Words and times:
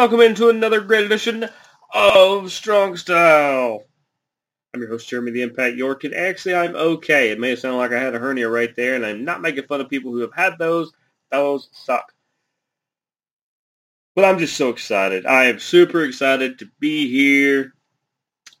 welcome 0.00 0.22
into 0.22 0.48
another 0.48 0.80
great 0.80 1.04
edition 1.04 1.46
of 1.92 2.50
Strong 2.50 2.96
Style. 2.96 3.84
I'm 4.72 4.80
your 4.80 4.88
host, 4.88 5.06
Jeremy 5.06 5.30
the 5.30 5.42
Impact 5.42 5.76
York, 5.76 6.04
and 6.04 6.14
actually 6.14 6.54
I'm 6.54 6.74
okay. 6.74 7.28
It 7.28 7.38
may 7.38 7.54
sound 7.54 7.76
like 7.76 7.92
I 7.92 8.00
had 8.00 8.14
a 8.14 8.18
hernia 8.18 8.48
right 8.48 8.74
there, 8.74 8.94
and 8.94 9.04
I'm 9.04 9.26
not 9.26 9.42
making 9.42 9.64
fun 9.64 9.82
of 9.82 9.90
people 9.90 10.10
who 10.10 10.20
have 10.20 10.32
had 10.34 10.54
those. 10.58 10.90
Those 11.30 11.68
suck. 11.72 12.14
But 14.16 14.24
I'm 14.24 14.38
just 14.38 14.56
so 14.56 14.70
excited. 14.70 15.26
I 15.26 15.44
am 15.44 15.58
super 15.58 16.02
excited 16.02 16.60
to 16.60 16.70
be 16.80 17.10
here. 17.10 17.74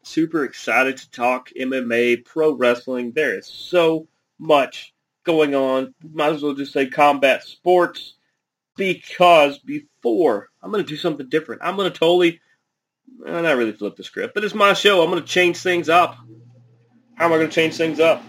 Super 0.02 0.44
excited 0.44 0.98
to 0.98 1.10
talk 1.10 1.48
MMA, 1.58 2.22
pro 2.22 2.52
wrestling. 2.52 3.12
There 3.12 3.38
is 3.38 3.46
so 3.46 4.08
much 4.38 4.92
going 5.24 5.54
on. 5.54 5.94
Might 6.12 6.34
as 6.34 6.42
well 6.42 6.52
just 6.52 6.74
say 6.74 6.84
combat 6.84 7.44
sports 7.44 8.16
because 8.80 9.58
before 9.58 10.48
I'm 10.62 10.70
going 10.72 10.82
to 10.82 10.88
do 10.88 10.96
something 10.96 11.28
different. 11.28 11.60
I'm 11.62 11.76
going 11.76 11.92
to 11.92 11.98
totally, 11.98 12.40
well, 13.18 13.42
not 13.42 13.58
really 13.58 13.72
flip 13.72 13.94
the 13.94 14.02
script, 14.02 14.32
but 14.32 14.42
it's 14.42 14.54
my 14.54 14.72
show. 14.72 15.02
I'm 15.02 15.10
going 15.10 15.22
to 15.22 15.28
change 15.28 15.58
things 15.58 15.90
up. 15.90 16.16
How 17.14 17.26
am 17.26 17.32
I 17.34 17.36
going 17.36 17.50
to 17.50 17.54
change 17.54 17.76
things 17.76 18.00
up? 18.00 18.24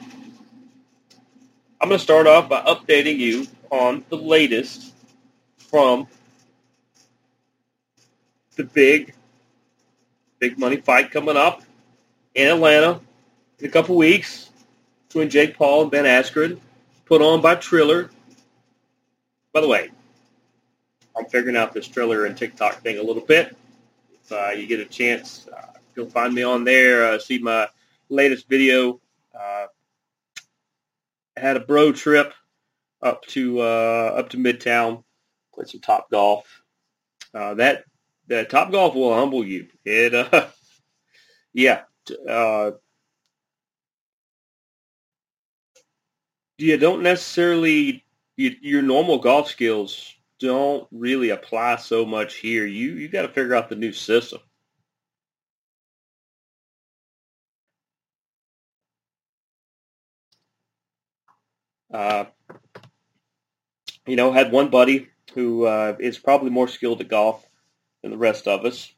I'm 1.79 1.87
going 1.87 1.97
to 1.97 2.03
start 2.03 2.27
off 2.27 2.49
by 2.49 2.61
updating 2.63 3.17
you 3.17 3.47
on 3.69 4.03
the 4.09 4.17
latest 4.17 4.93
from 5.57 6.05
the 8.57 8.65
big, 8.65 9.13
big 10.39 10.59
money 10.59 10.75
fight 10.75 11.11
coming 11.11 11.37
up 11.37 11.61
in 12.35 12.49
Atlanta 12.49 12.99
in 13.59 13.67
a 13.67 13.69
couple 13.69 13.95
weeks 13.95 14.49
between 15.07 15.29
Jake 15.29 15.55
Paul 15.55 15.83
and 15.83 15.91
Ben 15.91 16.03
Askren, 16.03 16.59
put 17.05 17.21
on 17.21 17.39
by 17.39 17.55
Triller. 17.55 18.09
By 19.53 19.61
the 19.61 19.69
way, 19.69 19.91
I'm 21.17 21.25
figuring 21.25 21.57
out 21.57 21.73
this 21.73 21.87
Triller 21.87 22.25
and 22.25 22.37
TikTok 22.37 22.81
thing 22.81 22.97
a 22.97 23.03
little 23.03 23.23
bit. 23.25 23.55
If 24.13 24.31
uh, 24.31 24.49
you 24.49 24.67
get 24.67 24.79
a 24.79 24.85
chance, 24.85 25.47
uh, 25.47 25.73
go 25.95 26.05
find 26.05 26.33
me 26.33 26.43
on 26.43 26.63
there. 26.63 27.05
Uh, 27.05 27.19
see 27.19 27.39
my 27.39 27.67
latest 28.09 28.47
video. 28.47 28.99
Uh, 29.35 29.67
I 31.37 31.39
had 31.39 31.57
a 31.57 31.61
bro 31.61 31.91
trip 31.91 32.33
up 33.01 33.25
to 33.27 33.61
uh, 33.61 34.13
up 34.17 34.29
to 34.29 34.37
Midtown, 34.37 35.03
played 35.53 35.67
some 35.67 35.81
Top 35.81 36.09
Golf. 36.11 36.63
Uh, 37.33 37.55
that 37.55 37.83
that 38.27 38.49
Top 38.49 38.71
Golf 38.71 38.95
will 38.95 39.13
humble 39.13 39.45
you. 39.45 39.67
It 39.83 40.13
uh, 40.13 40.47
yeah. 41.53 41.81
Uh, 42.27 42.71
you 46.57 46.77
don't 46.77 47.03
necessarily 47.03 48.03
you, 48.37 48.55
your 48.61 48.81
normal 48.81 49.17
golf 49.17 49.49
skills 49.49 50.13
don't 50.41 50.87
really 50.91 51.29
apply 51.29 51.77
so 51.77 52.05
much 52.05 52.35
here. 52.35 52.65
You 52.65 52.93
you 52.93 53.07
got 53.07 53.21
to 53.21 53.27
figure 53.29 53.55
out 53.55 53.69
the 53.69 53.75
new 53.75 53.93
system. 53.93 54.39
Uh, 61.93 62.25
you 64.07 64.15
know, 64.15 64.31
had 64.31 64.51
one 64.51 64.69
buddy 64.69 65.09
who 65.33 65.65
uh, 65.65 65.95
is 65.99 66.17
probably 66.17 66.49
more 66.49 66.67
skilled 66.67 67.01
at 67.01 67.07
golf 67.07 67.45
than 68.01 68.11
the 68.11 68.17
rest 68.17 68.47
of 68.47 68.65
us, 68.65 68.91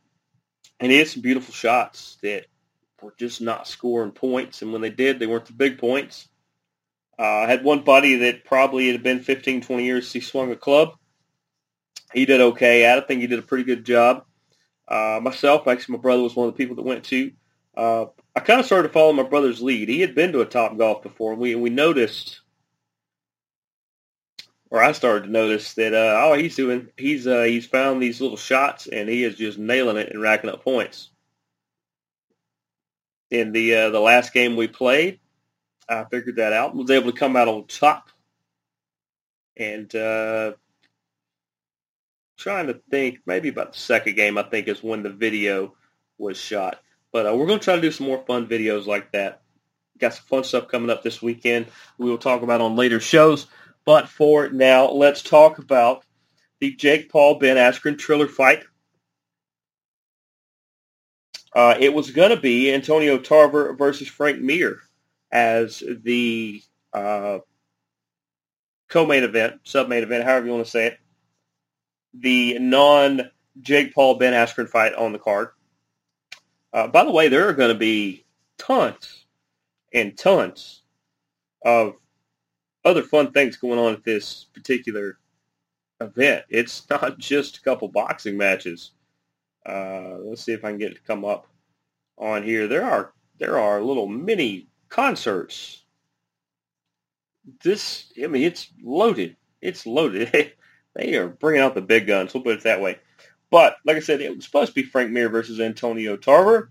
and 0.80 0.92
he 0.92 0.98
had 0.98 1.08
some 1.08 1.22
beautiful 1.22 1.54
shots 1.54 2.18
that 2.24 2.46
were 3.02 3.14
just 3.20 3.42
not 3.42 3.68
scoring 3.68 4.12
points. 4.12 4.62
And 4.62 4.72
when 4.72 4.82
they 4.82 4.90
did, 4.90 5.20
they 5.20 5.28
weren't 5.28 5.46
the 5.46 5.54
big 5.54 5.78
points. 5.78 6.30
Uh, 7.20 7.24
I 7.24 7.48
had 7.48 7.64
one 7.64 7.84
buddy 7.84 8.16
that 8.18 8.46
probably 8.46 8.92
had 8.92 9.04
been 9.04 9.20
15, 9.20 9.62
20 9.62 9.84
years 9.84 10.06
since 10.06 10.26
he 10.26 10.30
swung 10.30 10.52
a 10.52 10.56
club 10.56 10.96
he 12.14 12.26
did 12.26 12.42
okay 12.42 12.86
at 12.86 12.98
it. 12.98 13.04
I 13.04 13.08
think 13.08 13.22
he 13.22 13.28
did 13.28 13.40
a 13.40 13.44
pretty 13.44 13.64
good 13.64 13.86
job. 13.86 14.26
Uh, 14.88 15.20
myself, 15.22 15.68
actually, 15.68 15.98
my 15.98 16.02
brother 16.02 16.24
was 16.24 16.36
one 16.36 16.48
of 16.48 16.54
the 16.54 16.58
people 16.58 16.76
that 16.76 16.84
went 16.84 17.04
to. 17.06 17.32
Uh, 17.76 18.06
I 18.36 18.40
kind 18.40 18.60
of 18.60 18.66
started 18.66 18.88
to 18.88 18.94
follow 18.94 19.14
my 19.14 19.24
brother's 19.24 19.62
lead. 19.62 19.90
He 19.90 20.02
had 20.02 20.16
been 20.16 20.32
to 20.34 20.42
a 20.42 20.46
Top 20.46 20.78
Golf 20.78 21.02
before, 21.04 21.34
and 21.34 21.42
we 21.42 21.56
we 21.56 21.70
noticed, 21.70 22.42
or 24.70 24.84
I 24.84 24.92
started 24.92 25.26
to 25.26 25.32
notice 25.32 25.74
that 25.76 25.94
uh, 25.94 26.22
oh 26.24 26.34
he's 26.34 26.56
doing 26.56 26.90
he's 26.98 27.26
uh, 27.28 27.44
he's 27.44 27.66
found 27.66 28.02
these 28.02 28.22
little 28.22 28.38
shots 28.38 28.88
and 28.88 29.08
he 29.10 29.24
is 29.24 29.36
just 29.36 29.58
nailing 29.58 29.98
it 29.98 30.12
and 30.12 30.22
racking 30.22 30.50
up 30.50 30.64
points. 30.64 31.10
In 33.30 33.52
the 33.52 33.76
uh, 33.76 33.90
the 33.90 34.00
last 34.00 34.34
game 34.34 34.56
we 34.56 34.68
played, 34.68 35.20
I 35.90 36.06
figured 36.06 36.36
that 36.36 36.54
out. 36.54 36.76
Was 36.76 36.92
able 36.92 37.12
to 37.12 37.18
come 37.18 37.36
out 37.36 37.48
on 37.48 37.66
top, 37.66 38.10
and 39.58 39.94
uh, 39.96 40.54
trying 42.44 42.68
to 42.68 42.74
think, 42.92 43.20
maybe 43.26 43.48
about 43.48 43.72
the 43.72 43.80
second 43.80 44.16
game, 44.16 44.38
I 44.38 44.44
think, 44.44 44.68
is 44.68 44.84
when 44.84 45.02
the 45.02 45.10
video 45.10 45.76
was 46.18 46.38
shot. 46.38 46.82
But 47.14 47.26
uh, 47.26 47.36
we're 47.36 47.46
going 47.46 47.60
to 47.60 47.64
try 47.64 47.76
to 47.76 47.82
do 47.82 47.92
some 47.92 48.06
more 48.06 48.24
fun 48.28 48.48
videos 48.48 48.86
like 48.86 49.14
that. 49.14 49.42
Got 49.98 50.16
some 50.16 50.26
fun 50.26 50.44
stuff 50.44 50.68
coming 50.68 50.90
up 50.90 51.04
this 51.04 51.22
weekend. 51.22 51.68
We 51.98 52.10
will 52.10 52.18
talk 52.18 52.42
about 52.42 52.60
on 52.60 52.76
later 52.76 53.00
shows. 53.00 53.48
But 53.86 54.10
for 54.10 54.50
now, 54.50 54.90
let's 54.90 55.22
talk 55.22 55.58
about 55.58 56.04
the 56.60 56.74
Jake 56.76 57.10
Paul 57.10 57.36
Ben 57.36 57.56
Askren 57.56 57.98
Triller 57.98 58.28
fight. 58.28 58.64
Uh, 61.56 61.76
it 61.80 61.94
was 61.94 62.12
going 62.12 62.32
to 62.32 62.42
be 62.42 62.74
Antonio 62.74 63.20
Tarver 63.20 63.74
versus 63.74 64.08
Frank 64.10 64.42
Mir 64.42 64.80
as 65.32 65.82
the 65.88 66.62
uh, 66.92 67.40
co-main 68.90 69.24
event, 69.24 69.62
sub-main 69.64 70.04
event, 70.04 70.26
however 70.26 70.48
you 70.48 70.52
want 70.52 70.66
to 70.66 70.72
say 70.72 70.88
it 70.88 71.00
the 72.14 72.58
non 72.60 73.30
Jake 73.62 73.94
Paul 73.94 74.16
Ben 74.16 74.34
Askren 74.34 74.70
fight 74.70 74.94
on 74.94 75.14
the 75.14 75.20
card. 75.20 75.50
Uh, 76.72 76.88
by 76.88 77.04
the 77.04 77.12
way, 77.12 77.28
there 77.28 77.48
are 77.48 77.54
going 77.54 77.72
to 77.74 77.78
be 77.78 78.26
tons 78.58 79.26
and 79.94 80.18
tons 80.18 80.82
of 81.64 81.96
other 82.84 83.04
fun 83.04 83.32
things 83.32 83.58
going 83.58 83.80
on 83.80 83.94
at 83.94 84.04
this 84.04 84.46
particular 84.54 85.20
event. 86.02 86.46
It's 86.50 86.90
not 86.90 87.18
just 87.18 87.58
a 87.58 87.62
couple 87.62 87.88
boxing 87.88 88.38
matches. 88.38 88.92
Uh, 89.66 90.18
let's 90.20 90.44
see 90.44 90.52
if 90.52 90.66
I 90.66 90.70
can 90.70 90.80
get 90.80 90.92
it 90.92 90.96
to 90.96 91.02
come 91.02 91.24
up 91.24 91.48
on 92.18 92.44
here. 92.44 92.68
There 92.68 92.84
are 92.84 93.14
there 93.38 93.58
are 93.60 93.82
little 93.82 94.08
mini 94.08 94.68
concerts. 94.90 95.84
This, 97.62 98.12
I 98.22 98.28
mean, 98.28 98.44
it's 98.44 98.72
loaded. 98.82 99.36
It's 99.62 99.86
loaded. 99.86 100.54
They 100.96 101.16
are 101.16 101.28
bringing 101.28 101.62
out 101.62 101.76
the 101.76 101.82
big 101.82 102.08
guns. 102.08 102.34
We'll 102.34 102.44
put 102.44 102.58
it 102.58 102.64
that 102.64 102.82
way. 102.82 103.00
But 103.50 103.78
like 103.86 103.98
I 103.98 104.02
said, 104.02 104.22
it 104.22 104.36
was 104.36 104.46
supposed 104.46 104.70
to 104.70 104.76
be 104.76 104.84
Frank 104.84 105.12
Mir 105.12 105.30
versus 105.30 105.60
Antonio 105.60 106.18
Tarver. 106.18 106.70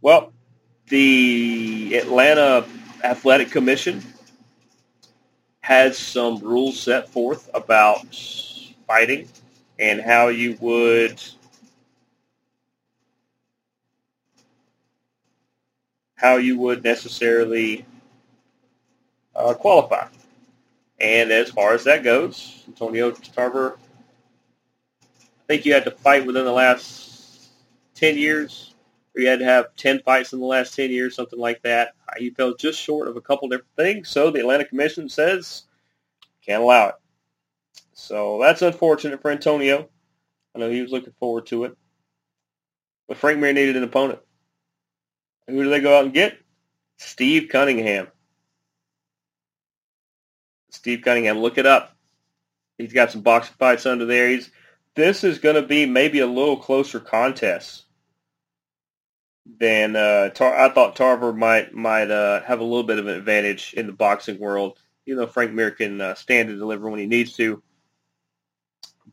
Well, 0.00 0.32
the 0.88 1.94
Atlanta 1.96 2.66
Athletic 3.02 3.50
Commission 3.50 4.02
has 5.60 5.96
some 5.96 6.38
rules 6.38 6.78
set 6.78 7.08
forth 7.08 7.48
about 7.54 8.14
fighting 8.86 9.28
and 9.78 10.00
how 10.00 10.28
you 10.28 10.56
would 10.60 11.22
how 16.16 16.36
you 16.36 16.58
would 16.58 16.84
necessarily 16.84 17.84
uh, 19.34 19.54
qualify. 19.54 20.06
And 21.00 21.32
as 21.32 21.50
far 21.50 21.74
as 21.74 21.84
that 21.84 22.04
goes, 22.04 22.64
Antonio 22.68 23.10
Tarver, 23.10 23.78
I 25.02 25.46
think 25.46 25.66
you 25.66 25.74
had 25.74 25.84
to 25.84 25.90
fight 25.90 26.24
within 26.24 26.44
the 26.44 26.52
last 26.52 27.48
10 27.96 28.16
years, 28.16 28.74
or 29.14 29.20
you 29.20 29.28
had 29.28 29.40
to 29.40 29.44
have 29.44 29.74
10 29.76 30.00
fights 30.00 30.32
in 30.32 30.40
the 30.40 30.46
last 30.46 30.74
10 30.74 30.90
years, 30.90 31.16
something 31.16 31.38
like 31.38 31.62
that. 31.62 31.94
He 32.16 32.30
fell 32.30 32.54
just 32.54 32.80
short 32.80 33.08
of 33.08 33.16
a 33.16 33.20
couple 33.20 33.48
different 33.48 33.76
things, 33.76 34.08
so 34.08 34.30
the 34.30 34.40
Atlanta 34.40 34.64
Commission 34.64 35.08
says 35.08 35.64
can't 36.46 36.62
allow 36.62 36.88
it. 36.88 36.94
So 37.92 38.38
that's 38.40 38.62
unfortunate 38.62 39.20
for 39.20 39.30
Antonio. 39.30 39.88
I 40.54 40.58
know 40.58 40.70
he 40.70 40.82
was 40.82 40.92
looking 40.92 41.14
forward 41.18 41.46
to 41.46 41.64
it. 41.64 41.76
But 43.08 43.16
Frank 43.16 43.38
Mir 43.38 43.52
needed 43.52 43.76
an 43.76 43.82
opponent. 43.82 44.20
Who 45.46 45.62
do 45.64 45.70
they 45.70 45.80
go 45.80 45.98
out 45.98 46.04
and 46.04 46.14
get? 46.14 46.38
Steve 46.96 47.48
Cunningham. 47.50 48.08
Steve 50.74 51.02
Cunningham. 51.02 51.38
Look 51.38 51.58
it 51.58 51.66
up. 51.66 51.96
He's 52.78 52.92
got 52.92 53.12
some 53.12 53.22
boxing 53.22 53.54
fights 53.58 53.86
under 53.86 54.04
there. 54.04 54.28
He's 54.28 54.50
this 54.94 55.24
is 55.24 55.38
going 55.38 55.56
to 55.56 55.62
be 55.66 55.86
maybe 55.86 56.20
a 56.20 56.26
little 56.26 56.56
closer 56.56 57.00
contest 57.00 57.84
than 59.58 59.96
uh, 59.96 60.30
Tar- 60.30 60.58
I 60.58 60.68
thought 60.70 60.96
Tarver 60.96 61.32
might 61.32 61.74
might 61.74 62.10
uh, 62.10 62.42
have 62.42 62.60
a 62.60 62.64
little 62.64 62.84
bit 62.84 62.98
of 62.98 63.06
an 63.06 63.16
advantage 63.16 63.74
in 63.74 63.86
the 63.86 63.92
boxing 63.92 64.38
world. 64.38 64.78
You 65.04 65.16
know, 65.16 65.26
Frank 65.26 65.52
Mir 65.52 65.70
can 65.70 66.00
uh, 66.00 66.14
stand 66.14 66.48
and 66.48 66.58
deliver 66.58 66.88
when 66.88 67.00
he 67.00 67.06
needs 67.06 67.34
to. 67.34 67.62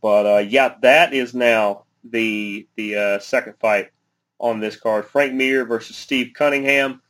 But 0.02 0.26
uh, 0.26 0.40
yeah, 0.40 0.76
that 0.82 1.14
is 1.14 1.34
now 1.34 1.86
the 2.04 2.68
the 2.76 2.96
uh, 2.96 3.20
second 3.20 3.56
fight 3.60 3.90
on 4.40 4.60
this 4.60 4.76
card: 4.76 5.06
Frank 5.06 5.34
Mir 5.34 5.66
versus 5.66 5.98
Steve 5.98 6.32
Cunningham. 6.34 7.02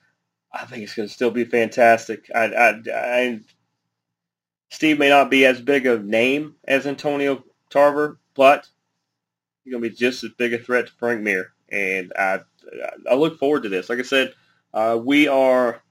I 0.54 0.66
think 0.66 0.84
it's 0.84 0.96
going 0.96 1.08
to 1.08 1.14
still 1.14 1.32
be 1.32 1.46
fantastic. 1.46 2.30
I, 2.36 2.46
I, 2.48 2.82
I 2.94 3.40
Steve 4.72 5.00
may 5.00 5.10
not 5.10 5.32
be 5.32 5.46
as 5.46 5.62
big 5.62 5.86
a 5.86 6.00
name 6.00 6.56
as 6.68 6.88
Antonio 6.88 7.44
Tarver, 7.70 8.20
but 8.36 8.68
He's 9.64 9.72
going 9.72 9.84
to 9.84 9.90
be 9.90 9.96
just 9.96 10.24
as 10.24 10.32
big 10.32 10.54
a 10.54 10.58
threat 10.58 10.88
to 10.88 10.94
Frank 10.94 11.22
Mir, 11.22 11.54
and 11.72 12.12
I 12.18 12.40
I 13.10 13.16
look 13.16 13.38
forward 13.38 13.64
to 13.64 13.70
this. 13.70 13.90
Like 13.90 14.00
I 14.00 14.04
said, 14.04 14.34
uh, 14.74 15.00
we 15.04 15.28
are 15.28 15.82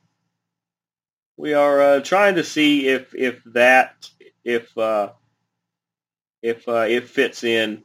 we 1.37 1.55
are 1.55 1.81
uh, 1.81 2.01
trying 2.01 2.37
to 2.37 2.45
see 2.45 2.89
if 2.89 3.15
if 3.15 3.43
that 3.47 4.11
if 4.45 4.77
uh, 4.77 5.13
if 6.43 6.69
uh, 6.69 6.87
it 6.89 7.09
fits 7.09 7.45
in. 7.45 7.85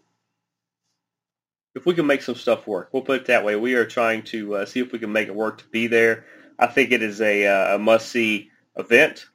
If 1.75 1.85
we 1.85 1.93
can 1.93 2.07
make 2.07 2.21
some 2.21 2.35
stuff 2.35 2.67
work, 2.67 2.89
we'll 2.93 3.03
put 3.03 3.21
it 3.21 3.27
that 3.27 3.45
way. 3.45 3.55
We 3.55 3.75
are 3.75 3.85
trying 3.85 4.23
to 4.25 4.55
uh, 4.55 4.65
see 4.65 4.79
if 4.79 4.91
we 4.93 4.99
can 4.99 5.11
make 5.11 5.27
it 5.27 5.35
work 5.35 5.59
to 5.59 5.65
be 5.67 5.87
there. 5.87 6.25
I 6.57 6.67
think 6.67 6.91
it 6.91 7.03
is 7.03 7.21
a, 7.21 7.47
uh, 7.47 7.75
a 7.75 7.79
must 7.79 8.09
see 8.09 8.49
event, 8.77 9.27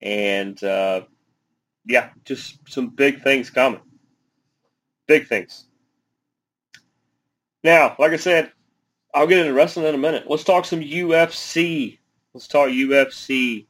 and 0.00 0.62
uh, 0.62 1.02
yeah, 1.86 2.10
just 2.24 2.58
some 2.68 2.88
big 2.90 3.22
things 3.22 3.50
coming. 3.50 3.80
Big 5.06 5.26
things. 5.26 5.66
Now, 7.64 7.96
like 7.98 8.12
I 8.12 8.16
said, 8.16 8.52
I'll 9.14 9.26
get 9.26 9.38
into 9.38 9.54
wrestling 9.54 9.86
in 9.86 9.94
a 9.94 9.98
minute. 9.98 10.24
Let's 10.28 10.44
talk 10.44 10.64
some 10.64 10.80
UFC. 10.80 11.98
Let's 12.34 12.46
talk 12.46 12.68
UFC 12.68 13.66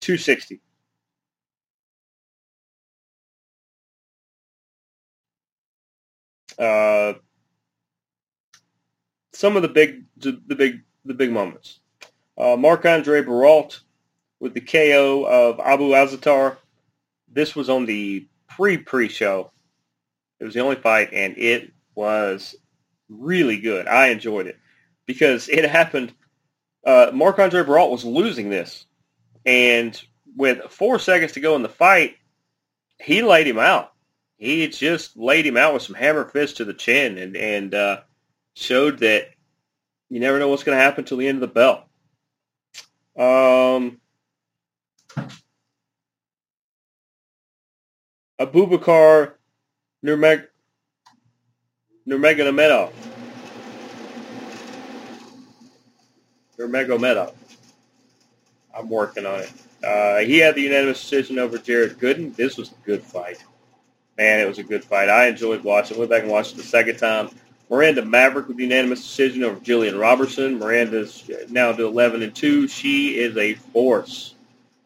260. 0.00 0.60
Uh, 6.58 7.14
some 9.32 9.56
of 9.56 9.62
the 9.62 9.68
big, 9.68 10.04
the 10.16 10.32
big, 10.32 10.82
the 11.04 11.14
big 11.14 11.32
moments. 11.32 11.80
Uh, 12.38 12.56
Marc 12.56 12.86
Andre 12.86 13.22
Barriault 13.22 13.80
with 14.42 14.54
the 14.54 14.60
KO 14.60 15.24
of 15.24 15.60
Abu 15.60 15.90
Azaitar. 15.90 16.56
This 17.32 17.54
was 17.54 17.70
on 17.70 17.86
the 17.86 18.26
pre-pre 18.48 19.08
show. 19.08 19.52
It 20.40 20.44
was 20.44 20.52
the 20.52 20.60
only 20.60 20.74
fight, 20.74 21.10
and 21.12 21.38
it 21.38 21.72
was 21.94 22.56
really 23.08 23.60
good. 23.60 23.86
I 23.86 24.08
enjoyed 24.08 24.48
it 24.48 24.58
because 25.06 25.48
it 25.48 25.64
happened. 25.64 26.12
Uh, 26.84 27.12
Marc 27.14 27.38
Andre 27.38 27.62
Barriault 27.62 27.92
was 27.92 28.04
losing 28.04 28.50
this, 28.50 28.84
and 29.46 30.02
with 30.36 30.60
four 30.70 30.98
seconds 30.98 31.32
to 31.32 31.40
go 31.40 31.54
in 31.54 31.62
the 31.62 31.68
fight, 31.68 32.16
he 33.00 33.22
laid 33.22 33.46
him 33.46 33.60
out. 33.60 33.92
He 34.38 34.66
just 34.66 35.16
laid 35.16 35.46
him 35.46 35.56
out 35.56 35.72
with 35.72 35.84
some 35.84 35.94
hammer 35.94 36.24
fists 36.24 36.56
to 36.56 36.64
the 36.64 36.74
chin, 36.74 37.16
and 37.16 37.36
and 37.36 37.74
uh, 37.76 38.00
showed 38.56 38.98
that 38.98 39.28
you 40.10 40.18
never 40.18 40.40
know 40.40 40.48
what's 40.48 40.64
going 40.64 40.76
to 40.76 40.82
happen 40.82 41.04
till 41.04 41.18
the 41.18 41.28
end 41.28 41.40
of 41.40 41.48
the 41.48 41.54
bell. 41.54 41.88
Um, 43.16 43.61
Abubakar 48.40 49.32
Nurmag 50.04 50.46
Nurmagomedov. 52.08 52.92
Nurmagomedov. 56.58 57.34
I'm 58.76 58.88
working 58.88 59.26
on 59.26 59.40
it. 59.40 59.52
Uh, 59.84 60.18
he 60.18 60.38
had 60.38 60.54
the 60.54 60.62
unanimous 60.62 61.00
decision 61.00 61.38
over 61.38 61.58
Jared 61.58 61.98
Gooden. 61.98 62.34
This 62.34 62.56
was 62.56 62.70
a 62.70 62.86
good 62.86 63.02
fight. 63.02 63.44
Man, 64.18 64.40
it 64.40 64.48
was 64.48 64.58
a 64.58 64.62
good 64.62 64.84
fight. 64.84 65.08
I 65.08 65.26
enjoyed 65.26 65.62
watching. 65.64 65.98
Went 65.98 66.10
back 66.10 66.22
and 66.22 66.30
watched 66.30 66.54
it 66.54 66.58
the 66.58 66.62
second 66.62 66.98
time. 66.98 67.30
Miranda 67.70 68.04
Maverick 68.04 68.48
with 68.48 68.58
unanimous 68.58 69.00
decision 69.00 69.42
over 69.44 69.58
Jillian 69.60 69.98
Robertson. 69.98 70.58
Miranda's 70.58 71.30
now 71.48 71.72
to 71.72 71.86
11 71.86 72.22
and 72.22 72.34
2. 72.34 72.68
She 72.68 73.18
is 73.18 73.36
a 73.36 73.54
force. 73.54 74.34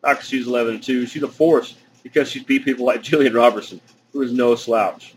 Because 0.02 0.28
she's 0.28 0.46
11 0.46 0.74
and 0.74 0.82
2. 0.82 1.06
She's 1.06 1.22
a 1.22 1.28
force 1.28 1.76
because 2.02 2.30
she's 2.30 2.44
beat 2.44 2.64
people 2.64 2.86
like 2.86 3.02
Jillian 3.02 3.34
Robertson, 3.34 3.80
who 4.12 4.22
is 4.22 4.32
no 4.32 4.54
slouch. 4.54 5.14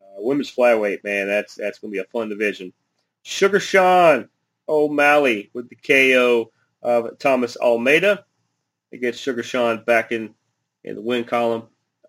Uh, 0.00 0.18
women's 0.18 0.54
flyweight, 0.54 1.04
man, 1.04 1.26
that's 1.26 1.54
that's 1.54 1.78
going 1.78 1.92
to 1.92 1.96
be 1.96 2.00
a 2.00 2.04
fun 2.04 2.28
division. 2.28 2.72
Sugar 3.22 3.60
Sean 3.60 4.28
O'Malley 4.68 5.50
with 5.52 5.68
the 5.68 5.76
KO 5.76 6.50
of 6.82 7.18
Thomas 7.18 7.56
Almeida 7.56 8.24
against 8.92 9.20
Sugar 9.20 9.42
Sean 9.42 9.84
back 9.84 10.12
in, 10.12 10.34
in 10.84 10.94
the 10.94 11.02
win 11.02 11.24
column. 11.24 11.64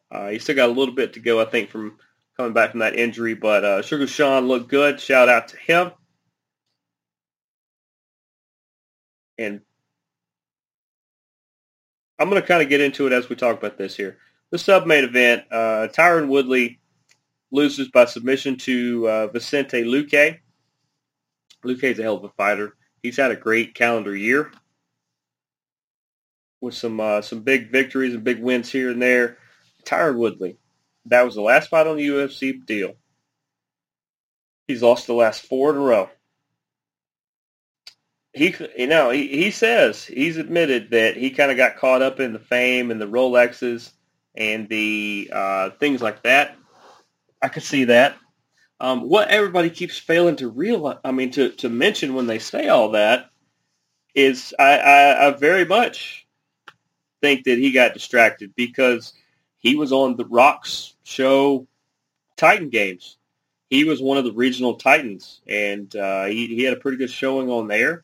Uh, 0.09 0.29
he 0.29 0.39
still 0.39 0.55
got 0.55 0.69
a 0.69 0.73
little 0.73 0.93
bit 0.93 1.13
to 1.13 1.19
go, 1.19 1.41
I 1.41 1.45
think, 1.45 1.69
from 1.69 1.97
coming 2.37 2.53
back 2.53 2.71
from 2.71 2.79
that 2.79 2.95
injury, 2.95 3.33
but 3.33 3.65
uh, 3.65 3.81
Sugar 3.81 4.07
Sean 4.07 4.47
looked 4.47 4.69
good. 4.69 4.99
Shout 4.99 5.27
out 5.27 5.49
to 5.49 5.57
him. 5.57 5.91
And 9.39 9.61
I'm 12.19 12.29
going 12.29 12.41
to 12.41 12.47
kind 12.47 12.63
of 12.63 12.69
get 12.69 12.81
into 12.81 13.05
it 13.07 13.13
as 13.13 13.29
we 13.29 13.35
talk 13.35 13.57
about 13.57 13.77
this 13.77 13.95
here. 13.95 14.17
The 14.49 14.57
sub-main 14.57 15.03
event, 15.03 15.43
uh, 15.51 15.87
Tyron 15.91 16.29
Woodley 16.29 16.79
loses 17.51 17.89
by 17.89 18.05
submission 18.05 18.57
to 18.57 19.07
uh, 19.07 19.27
Vicente 19.27 19.83
Luque. 19.83 20.39
Luque's 21.65 21.99
a 21.99 22.03
hell 22.03 22.15
of 22.15 22.23
a 22.23 22.29
fighter. 22.29 22.75
He's 23.03 23.17
had 23.17 23.31
a 23.31 23.35
great 23.35 23.75
calendar 23.75 24.15
year 24.15 24.51
with 26.61 26.73
some 26.73 26.99
uh, 26.99 27.21
some 27.21 27.41
big 27.41 27.71
victories 27.71 28.13
and 28.13 28.23
big 28.23 28.41
wins 28.41 28.71
here 28.71 28.89
and 28.89 29.01
there. 29.01 29.37
Tyron 29.83 30.17
Woodley, 30.17 30.57
that 31.05 31.23
was 31.23 31.35
the 31.35 31.41
last 31.41 31.69
fight 31.69 31.87
on 31.87 31.97
the 31.97 32.07
UFC 32.07 32.65
deal. 32.65 32.95
He's 34.67 34.83
lost 34.83 35.07
the 35.07 35.13
last 35.13 35.45
four 35.45 35.69
in 35.69 35.77
a 35.77 35.79
row. 35.79 36.09
He, 38.37 38.55
you 38.77 38.87
know, 38.87 39.09
he, 39.09 39.27
he 39.27 39.51
says 39.51 40.05
he's 40.05 40.37
admitted 40.37 40.91
that 40.91 41.17
he 41.17 41.31
kind 41.31 41.51
of 41.51 41.57
got 41.57 41.77
caught 41.77 42.01
up 42.01 42.19
in 42.19 42.33
the 42.33 42.39
fame 42.39 42.91
and 42.91 43.01
the 43.01 43.07
Rolexes 43.07 43.91
and 44.35 44.69
the 44.69 45.29
uh, 45.33 45.69
things 45.79 46.01
like 46.01 46.23
that. 46.23 46.55
I 47.41 47.49
could 47.49 47.63
see 47.63 47.85
that. 47.85 48.15
Um, 48.79 49.09
what 49.09 49.29
everybody 49.29 49.71
keeps 49.71 49.97
failing 49.97 50.35
to 50.35 50.49
realize, 50.49 50.97
I 51.03 51.11
mean, 51.11 51.31
to, 51.31 51.49
to 51.49 51.69
mention 51.69 52.13
when 52.13 52.27
they 52.27 52.37
say 52.37 52.67
all 52.67 52.91
that, 52.91 53.31
is 54.13 54.53
I, 54.59 54.77
I, 54.77 55.27
I 55.27 55.31
very 55.31 55.65
much 55.65 56.27
think 57.21 57.45
that 57.45 57.57
he 57.57 57.71
got 57.71 57.93
distracted 57.93 58.53
because 58.55 59.13
he 59.57 59.75
was 59.75 59.91
on 59.91 60.15
the 60.15 60.25
Rock's 60.25 60.95
show, 61.03 61.67
Titan 62.35 62.69
Games. 62.69 63.17
He 63.69 63.83
was 63.83 64.01
one 64.01 64.17
of 64.17 64.23
the 64.23 64.31
regional 64.31 64.75
Titans, 64.75 65.41
and 65.47 65.93
uh, 65.95 66.25
he, 66.25 66.47
he 66.47 66.63
had 66.63 66.73
a 66.73 66.79
pretty 66.79 66.97
good 66.97 67.11
showing 67.11 67.49
on 67.49 67.67
there. 67.67 68.03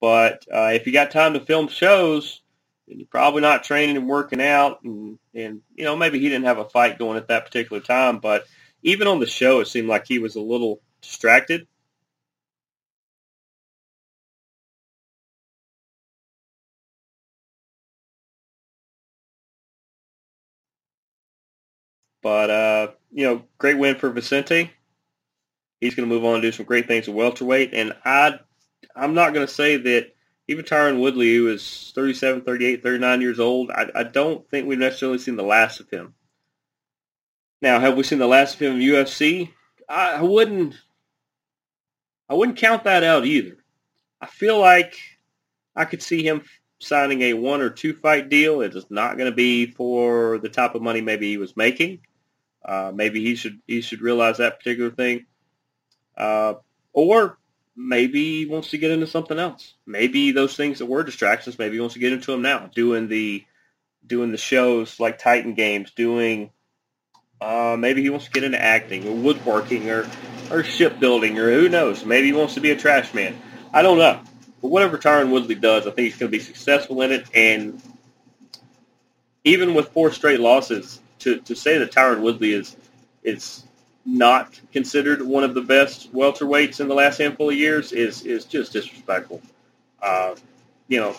But 0.00 0.44
uh, 0.52 0.70
if 0.74 0.86
you 0.86 0.92
got 0.92 1.10
time 1.10 1.34
to 1.34 1.40
film 1.40 1.68
shows, 1.68 2.42
then 2.86 2.98
you're 2.98 3.08
probably 3.08 3.40
not 3.40 3.64
training 3.64 3.96
and 3.96 4.08
working 4.08 4.40
out, 4.42 4.82
and, 4.82 5.18
and 5.34 5.62
you 5.74 5.84
know 5.84 5.96
maybe 5.96 6.18
he 6.18 6.28
didn't 6.28 6.44
have 6.44 6.58
a 6.58 6.68
fight 6.68 6.98
going 6.98 7.16
at 7.16 7.28
that 7.28 7.44
particular 7.46 7.80
time, 7.80 8.18
but 8.18 8.46
even 8.82 9.08
on 9.08 9.18
the 9.20 9.26
show, 9.26 9.60
it 9.60 9.66
seemed 9.66 9.88
like 9.88 10.06
he 10.06 10.18
was 10.18 10.36
a 10.36 10.40
little 10.40 10.80
distracted. 11.02 11.66
But, 22.22 22.50
uh, 22.50 22.88
you 23.12 23.24
know, 23.24 23.44
great 23.58 23.78
win 23.78 23.96
for 23.96 24.10
Vicente. 24.10 24.70
He's 25.80 25.94
going 25.94 26.08
to 26.08 26.14
move 26.14 26.24
on 26.24 26.34
and 26.34 26.42
do 26.42 26.52
some 26.52 26.66
great 26.66 26.88
things 26.88 27.08
at 27.08 27.14
welterweight. 27.14 27.72
And 27.72 27.92
I, 28.04 28.40
I'm 28.96 29.14
not 29.14 29.34
going 29.34 29.46
to 29.46 29.52
say 29.52 29.76
that 29.76 30.14
even 30.48 30.64
Tyron 30.64 31.00
Woodley, 31.00 31.36
who 31.36 31.48
is 31.48 31.92
37, 31.94 32.42
38, 32.42 32.82
39 32.82 33.20
years 33.20 33.40
old, 33.40 33.70
I, 33.70 33.90
I 33.94 34.02
don't 34.04 34.48
think 34.48 34.66
we've 34.66 34.78
necessarily 34.78 35.18
seen 35.18 35.36
the 35.36 35.42
last 35.42 35.80
of 35.80 35.90
him. 35.90 36.14
Now, 37.60 37.80
have 37.80 37.96
we 37.96 38.02
seen 38.02 38.18
the 38.18 38.26
last 38.26 38.54
of 38.54 38.60
him 38.60 38.74
in 38.74 38.80
UFC? 38.80 39.50
I, 39.88 40.12
I 40.12 40.22
wouldn't. 40.22 40.74
I 42.28 42.34
wouldn't 42.34 42.58
count 42.58 42.84
that 42.84 43.04
out 43.04 43.24
either. 43.24 43.56
I 44.20 44.26
feel 44.26 44.58
like 44.58 44.96
I 45.76 45.84
could 45.84 46.02
see 46.02 46.26
him 46.26 46.42
signing 46.80 47.22
a 47.22 47.34
one 47.34 47.60
or 47.60 47.70
two 47.70 47.94
fight 47.94 48.28
deal. 48.28 48.62
It 48.62 48.74
is 48.74 48.86
not 48.90 49.16
going 49.16 49.30
to 49.30 49.36
be 49.36 49.66
for 49.66 50.38
the 50.38 50.48
type 50.48 50.74
of 50.74 50.82
money 50.82 51.00
maybe 51.00 51.28
he 51.28 51.36
was 51.36 51.56
making. 51.56 52.00
Uh, 52.64 52.90
maybe 52.92 53.22
he 53.22 53.36
should 53.36 53.60
he 53.66 53.80
should 53.80 54.00
realize 54.00 54.38
that 54.38 54.58
particular 54.58 54.90
thing, 54.90 55.26
uh, 56.16 56.54
or 56.92 57.38
maybe 57.76 58.38
he 58.38 58.46
wants 58.46 58.70
to 58.70 58.78
get 58.78 58.90
into 58.90 59.06
something 59.06 59.38
else. 59.38 59.74
Maybe 59.86 60.32
those 60.32 60.56
things 60.56 60.78
that 60.78 60.86
were 60.86 61.04
distractions. 61.04 61.58
Maybe 61.58 61.74
he 61.74 61.80
wants 61.80 61.94
to 61.94 62.00
get 62.00 62.12
into 62.12 62.32
them 62.32 62.42
now, 62.42 62.70
doing 62.74 63.08
the 63.08 63.44
doing 64.06 64.32
the 64.32 64.38
shows 64.38 64.98
like 65.00 65.18
Titan 65.18 65.54
Games, 65.54 65.90
doing 65.90 66.50
uh, 67.40 67.76
maybe 67.78 68.02
he 68.02 68.10
wants 68.10 68.26
to 68.26 68.30
get 68.30 68.44
into 68.44 68.60
acting 68.60 69.06
or 69.06 69.14
woodworking 69.14 69.90
or, 69.90 70.08
or 70.50 70.64
shipbuilding 70.64 71.38
or 71.38 71.50
who 71.50 71.68
knows. 71.68 72.04
Maybe 72.04 72.28
he 72.28 72.32
wants 72.32 72.54
to 72.54 72.60
be 72.60 72.70
a 72.70 72.76
trash 72.76 73.12
man. 73.12 73.36
I 73.72 73.82
don't 73.82 73.98
know. 73.98 74.20
But 74.62 74.68
whatever 74.68 74.96
Tyron 74.96 75.30
Woodley 75.30 75.54
does, 75.54 75.86
I 75.86 75.90
think 75.90 76.06
he's 76.06 76.16
going 76.16 76.32
to 76.32 76.38
be 76.38 76.42
successful 76.42 77.02
in 77.02 77.12
it. 77.12 77.26
And 77.34 77.80
even 79.44 79.74
with 79.74 79.90
four 79.90 80.10
straight 80.12 80.40
losses, 80.40 81.00
to, 81.20 81.40
to 81.40 81.54
say 81.54 81.78
that 81.78 81.92
Tyron 81.92 82.20
Woodley 82.20 82.52
is 82.52 82.76
is 83.22 83.65
not 84.06 84.58
considered 84.72 85.20
one 85.20 85.42
of 85.42 85.54
the 85.54 85.60
best 85.60 86.12
welterweights 86.14 86.80
in 86.80 86.88
the 86.88 86.94
last 86.94 87.18
handful 87.18 87.50
of 87.50 87.56
years 87.56 87.92
is 87.92 88.22
is 88.22 88.44
just 88.44 88.72
disrespectful. 88.72 89.42
Uh, 90.00 90.34
you 90.88 91.00
know, 91.00 91.16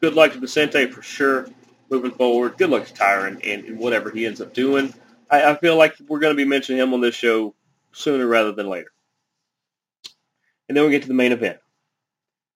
good 0.00 0.14
luck 0.14 0.32
to 0.32 0.38
Vicente 0.38 0.86
for 0.90 1.02
sure. 1.02 1.48
moving 1.90 2.10
forward. 2.10 2.56
Good 2.56 2.70
luck 2.70 2.86
to 2.86 2.94
Tyron 2.94 3.40
and, 3.44 3.64
and 3.66 3.78
whatever 3.78 4.10
he 4.10 4.24
ends 4.24 4.40
up 4.40 4.54
doing. 4.54 4.94
I, 5.30 5.50
I 5.50 5.56
feel 5.56 5.76
like 5.76 5.94
we're 6.08 6.20
going 6.20 6.34
to 6.34 6.42
be 6.42 6.48
mentioning 6.48 6.80
him 6.80 6.94
on 6.94 7.02
this 7.02 7.14
show 7.14 7.54
sooner 7.92 8.26
rather 8.26 8.52
than 8.52 8.68
later. 8.68 8.90
And 10.68 10.76
then 10.76 10.84
we 10.84 10.90
get 10.90 11.02
to 11.02 11.08
the 11.08 11.14
main 11.14 11.32
event. 11.32 11.58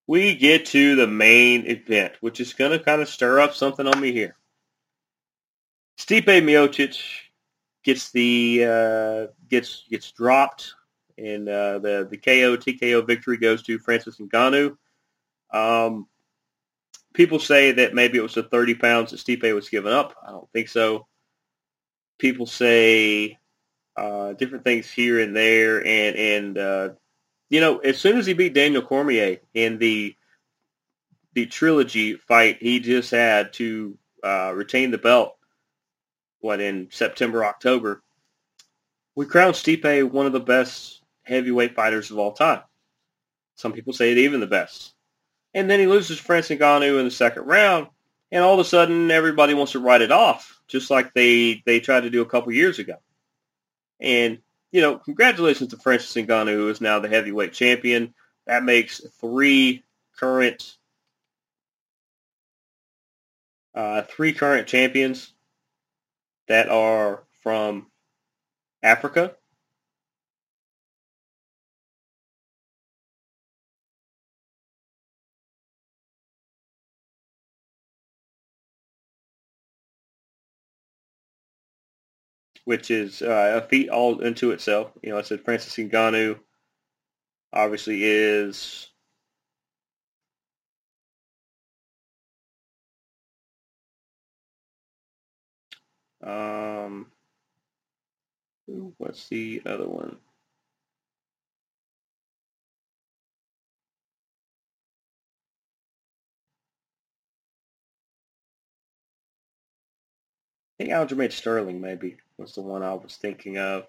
We 0.06 0.36
get 0.36 0.66
to 0.66 0.96
the 0.96 1.06
main 1.06 1.66
event, 1.66 2.14
which 2.20 2.40
is 2.40 2.54
going 2.54 2.70
to 2.70 2.78
kind 2.78 3.02
of 3.02 3.08
stir 3.08 3.40
up 3.40 3.54
something 3.54 3.86
on 3.86 4.00
me 4.00 4.12
here. 4.12 4.36
Stipe 5.98 6.24
Miocic 6.24 7.02
gets 7.86 8.10
the 8.10 8.64
uh, 8.64 9.32
gets 9.48 9.84
gets 9.88 10.10
dropped, 10.10 10.74
and 11.16 11.48
uh, 11.48 11.78
the 11.78 12.08
the 12.10 12.16
KO 12.18 12.56
TKO 12.56 13.06
victory 13.06 13.36
goes 13.36 13.62
to 13.62 13.78
Francis 13.78 14.18
Ngannou. 14.18 14.76
Um, 15.52 16.08
people 17.14 17.38
say 17.38 17.70
that 17.72 17.94
maybe 17.94 18.18
it 18.18 18.22
was 18.22 18.34
the 18.34 18.42
30 18.42 18.74
pounds 18.74 19.10
that 19.12 19.20
Stipe 19.20 19.54
was 19.54 19.68
giving 19.68 19.92
up. 19.92 20.16
I 20.26 20.32
don't 20.32 20.50
think 20.52 20.68
so. 20.68 21.06
People 22.18 22.46
say 22.46 23.38
uh, 23.96 24.32
different 24.32 24.64
things 24.64 24.90
here 24.90 25.20
and 25.20 25.34
there, 25.34 25.78
and 25.86 26.16
and 26.16 26.58
uh, 26.58 26.88
you 27.48 27.60
know, 27.60 27.78
as 27.78 27.98
soon 27.98 28.18
as 28.18 28.26
he 28.26 28.34
beat 28.34 28.52
Daniel 28.52 28.82
Cormier 28.82 29.38
in 29.54 29.78
the 29.78 30.16
the 31.34 31.46
trilogy 31.46 32.14
fight 32.14 32.56
he 32.60 32.80
just 32.80 33.10
had 33.10 33.52
to 33.52 33.96
uh, 34.24 34.50
retain 34.56 34.90
the 34.90 34.98
belt, 34.98 35.35
what 36.46 36.60
in 36.60 36.88
September 36.90 37.44
October, 37.44 38.02
we 39.16 39.26
crowned 39.26 39.56
Stipe 39.56 40.10
one 40.10 40.26
of 40.26 40.32
the 40.32 40.40
best 40.40 41.02
heavyweight 41.24 41.74
fighters 41.74 42.10
of 42.10 42.18
all 42.18 42.32
time. 42.32 42.62
Some 43.56 43.72
people 43.72 43.92
say 43.92 44.12
it 44.12 44.18
even 44.18 44.40
the 44.40 44.46
best. 44.46 44.94
And 45.54 45.68
then 45.68 45.80
he 45.80 45.86
loses 45.86 46.18
Francis 46.18 46.58
Ngannou 46.58 46.98
in 46.98 47.04
the 47.04 47.10
second 47.10 47.46
round, 47.46 47.88
and 48.30 48.44
all 48.44 48.54
of 48.54 48.60
a 48.60 48.64
sudden 48.64 49.10
everybody 49.10 49.54
wants 49.54 49.72
to 49.72 49.80
write 49.80 50.02
it 50.02 50.12
off, 50.12 50.60
just 50.68 50.90
like 50.90 51.14
they 51.14 51.62
they 51.66 51.80
tried 51.80 52.02
to 52.02 52.10
do 52.10 52.22
a 52.22 52.26
couple 52.26 52.52
years 52.52 52.78
ago. 52.78 52.96
And 54.00 54.38
you 54.70 54.82
know, 54.82 54.98
congratulations 54.98 55.70
to 55.70 55.78
Francis 55.78 56.14
Ngannou, 56.14 56.52
who 56.52 56.68
is 56.68 56.80
now 56.80 57.00
the 57.00 57.08
heavyweight 57.08 57.54
champion. 57.54 58.14
That 58.46 58.62
makes 58.62 59.00
three 59.20 59.82
current 60.16 60.76
uh, 63.74 64.02
three 64.02 64.32
current 64.32 64.68
champions 64.68 65.32
that 66.48 66.68
are 66.68 67.24
from 67.42 67.88
Africa. 68.82 69.36
which 82.64 82.90
is 82.90 83.22
uh, 83.22 83.62
a 83.62 83.68
feat 83.68 83.88
all 83.88 84.20
into 84.20 84.50
itself. 84.50 84.90
You 85.02 85.10
know, 85.10 85.18
I 85.18 85.22
said 85.22 85.40
Francis 85.40 85.76
Ngannou 85.76 86.38
obviously 87.52 88.02
is 88.04 88.88
um, 96.26 97.06
what's 98.98 99.28
the 99.28 99.62
other 99.64 99.88
one? 99.88 100.16
I 110.78 110.84
think 110.84 110.90
Aljamain 110.90 111.32
Sterling 111.32 111.80
maybe 111.80 112.16
was 112.36 112.54
the 112.54 112.60
one 112.60 112.82
I 112.82 112.92
was 112.94 113.16
thinking 113.16 113.56
of. 113.56 113.86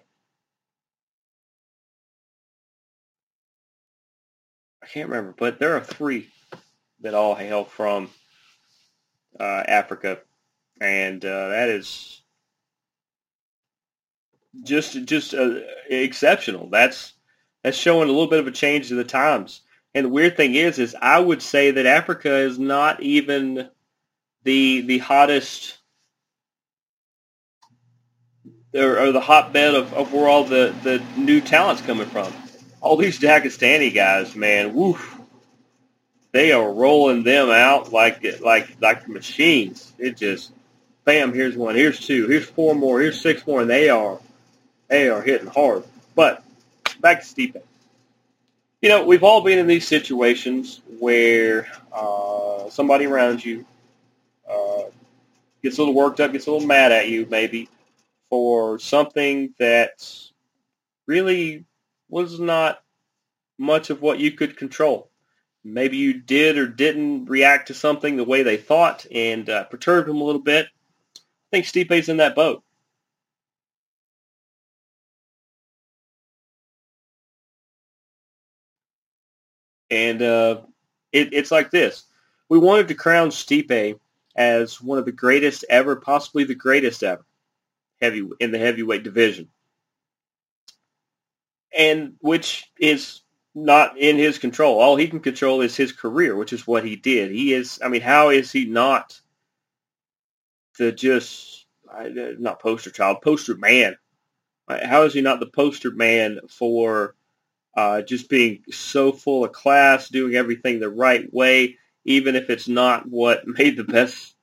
I 4.82 4.86
can't 4.86 5.10
remember, 5.10 5.34
but 5.36 5.58
there 5.58 5.76
are 5.76 5.84
three 5.84 6.30
that 7.00 7.14
all 7.14 7.34
hail 7.34 7.64
from 7.64 8.08
uh, 9.38 9.64
Africa, 9.68 10.20
and 10.80 11.22
uh, 11.24 11.48
that 11.50 11.68
is 11.68 12.22
just 14.64 15.04
just 15.04 15.34
uh, 15.34 15.60
exceptional. 15.88 16.68
That's 16.68 17.14
that's 17.62 17.76
showing 17.76 18.08
a 18.08 18.12
little 18.12 18.28
bit 18.28 18.40
of 18.40 18.46
a 18.46 18.52
change 18.52 18.90
in 18.90 18.96
the 18.96 19.04
times. 19.04 19.62
And 19.94 20.06
the 20.06 20.10
weird 20.10 20.36
thing 20.36 20.54
is, 20.54 20.78
is 20.78 20.96
I 21.00 21.18
would 21.18 21.42
say 21.42 21.70
that 21.72 21.86
Africa 21.86 22.36
is 22.36 22.58
not 22.58 23.02
even 23.02 23.68
the 24.44 24.82
the 24.82 24.98
hottest 24.98 25.78
or, 28.74 28.98
or 28.98 29.12
the 29.12 29.20
hotbed 29.20 29.74
of, 29.74 29.92
of 29.94 30.12
where 30.12 30.28
all 30.28 30.44
the, 30.44 30.74
the 30.82 31.02
new 31.16 31.40
talent's 31.40 31.82
coming 31.82 32.06
from. 32.06 32.32
All 32.80 32.96
these 32.96 33.18
Dagestani 33.18 33.94
guys, 33.94 34.36
man, 34.36 34.74
woof, 34.74 35.18
they 36.32 36.52
are 36.52 36.72
rolling 36.72 37.24
them 37.24 37.50
out 37.50 37.92
like 37.92 38.22
like 38.40 38.76
like 38.80 39.08
machines. 39.08 39.92
It 39.98 40.16
just, 40.16 40.52
bam, 41.04 41.32
here's 41.32 41.56
one, 41.56 41.74
here's 41.74 41.98
two, 41.98 42.28
here's 42.28 42.46
four 42.46 42.74
more, 42.74 43.00
here's 43.00 43.20
six 43.20 43.46
more, 43.46 43.62
and 43.62 43.70
they 43.70 43.88
are 43.88 44.20
they 44.88 45.08
are 45.08 45.22
hitting 45.22 45.48
hard. 45.48 45.84
But 46.14 46.42
back 47.00 47.20
to 47.22 47.26
Stipe. 47.26 47.62
You 48.80 48.88
know, 48.88 49.04
we've 49.04 49.24
all 49.24 49.40
been 49.40 49.58
in 49.58 49.66
these 49.66 49.86
situations 49.86 50.80
where 50.98 51.66
uh, 51.92 52.70
somebody 52.70 53.06
around 53.06 53.44
you 53.44 53.64
uh, 54.48 54.82
gets 55.62 55.78
a 55.78 55.80
little 55.80 55.94
worked 55.94 56.20
up, 56.20 56.32
gets 56.32 56.46
a 56.46 56.52
little 56.52 56.66
mad 56.66 56.92
at 56.92 57.08
you, 57.08 57.26
maybe, 57.28 57.68
for 58.30 58.78
something 58.78 59.52
that 59.58 60.06
really 61.06 61.64
was 62.08 62.38
not 62.38 62.82
much 63.58 63.90
of 63.90 64.00
what 64.00 64.20
you 64.20 64.30
could 64.30 64.56
control. 64.56 65.10
Maybe 65.64 65.96
you 65.96 66.14
did 66.14 66.56
or 66.56 66.68
didn't 66.68 67.26
react 67.26 67.68
to 67.68 67.74
something 67.74 68.16
the 68.16 68.24
way 68.24 68.42
they 68.42 68.56
thought 68.56 69.06
and 69.12 69.48
uh, 69.50 69.64
perturbed 69.64 70.08
them 70.08 70.20
a 70.20 70.24
little 70.24 70.40
bit. 70.40 70.66
I 71.16 71.20
think 71.50 71.66
Stipe's 71.66 72.08
in 72.08 72.18
that 72.18 72.36
boat. 72.36 72.62
And 79.90 80.22
uh, 80.22 80.60
it, 81.12 81.32
it's 81.32 81.50
like 81.50 81.70
this. 81.70 82.04
We 82.48 82.58
wanted 82.58 82.88
to 82.88 82.94
crown 82.94 83.30
Stipe 83.30 83.98
as 84.36 84.80
one 84.80 84.98
of 84.98 85.04
the 85.04 85.12
greatest 85.12 85.64
ever, 85.68 85.96
possibly 85.96 86.44
the 86.44 86.54
greatest 86.54 87.02
ever 87.02 87.24
heavy 88.00 88.28
in 88.38 88.52
the 88.52 88.58
heavyweight 88.58 89.02
division, 89.02 89.48
and 91.76 92.14
which 92.20 92.70
is 92.78 93.22
not 93.54 93.98
in 93.98 94.16
his 94.16 94.38
control. 94.38 94.78
All 94.78 94.96
he 94.96 95.08
can 95.08 95.20
control 95.20 95.60
is 95.60 95.76
his 95.76 95.92
career, 95.92 96.36
which 96.36 96.52
is 96.52 96.66
what 96.66 96.84
he 96.84 96.96
did. 96.96 97.32
He 97.32 97.52
is. 97.52 97.80
I 97.84 97.88
mean, 97.88 98.02
how 98.02 98.30
is 98.30 98.52
he 98.52 98.66
not 98.66 99.20
the 100.78 100.92
just 100.92 101.66
not 102.38 102.60
poster 102.60 102.90
child, 102.90 103.18
poster 103.22 103.56
man? 103.56 103.96
How 104.68 105.04
is 105.04 105.14
he 105.14 105.22
not 105.22 105.40
the 105.40 105.46
poster 105.46 105.90
man 105.90 106.40
for 106.48 107.16
uh, 107.76 108.02
just 108.02 108.28
being 108.28 108.62
so 108.70 109.12
full 109.12 109.44
of 109.44 109.52
class, 109.52 110.08
doing 110.08 110.34
everything 110.34 110.80
the 110.80 110.88
right 110.88 111.32
way, 111.32 111.76
even 112.04 112.36
if 112.36 112.50
it's 112.50 112.68
not 112.68 113.08
what 113.08 113.46
made 113.58 113.76
the 113.76 113.84
best 113.84 114.34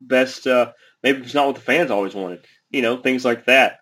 best 0.00 0.48
uh, 0.48 0.72
maybe 1.04 1.22
it's 1.22 1.32
not 1.32 1.46
what 1.46 1.54
the 1.54 1.60
fans 1.60 1.88
always 1.90 2.12
wanted 2.12 2.44
you 2.72 2.82
know, 2.82 2.96
things 2.96 3.24
like 3.24 3.44
that. 3.44 3.80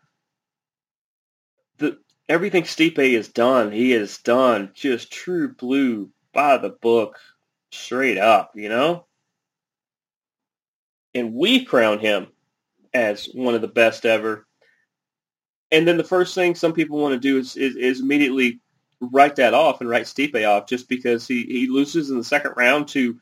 The 1.78 1.98
everything 2.28 2.64
Stipe 2.64 3.14
has 3.14 3.28
done, 3.28 3.72
he 3.72 3.92
has 3.92 4.18
done 4.18 4.72
just 4.74 5.12
true 5.12 5.54
blue 5.54 6.10
by 6.32 6.58
the 6.58 6.70
book, 6.70 7.18
straight 7.70 8.18
up, 8.18 8.52
you 8.54 8.68
know. 8.68 9.06
And 11.14 11.34
we 11.34 11.64
crown 11.64 12.00
him 12.00 12.28
as 12.92 13.26
one 13.32 13.54
of 13.54 13.62
the 13.62 13.68
best 13.68 14.04
ever. 14.04 14.46
And 15.72 15.86
then 15.86 15.96
the 15.96 16.04
first 16.04 16.34
thing 16.34 16.54
some 16.54 16.72
people 16.72 16.98
want 16.98 17.14
to 17.14 17.20
do 17.20 17.38
is, 17.38 17.56
is, 17.56 17.76
is 17.76 18.00
immediately 18.00 18.60
write 19.00 19.36
that 19.36 19.54
off 19.54 19.80
and 19.80 19.88
write 19.88 20.04
Stipe 20.04 20.46
off 20.46 20.66
just 20.66 20.88
because 20.88 21.26
he, 21.26 21.44
he 21.44 21.66
loses 21.68 22.10
in 22.10 22.18
the 22.18 22.24
second 22.24 22.54
round 22.56 22.88
to 22.88 23.18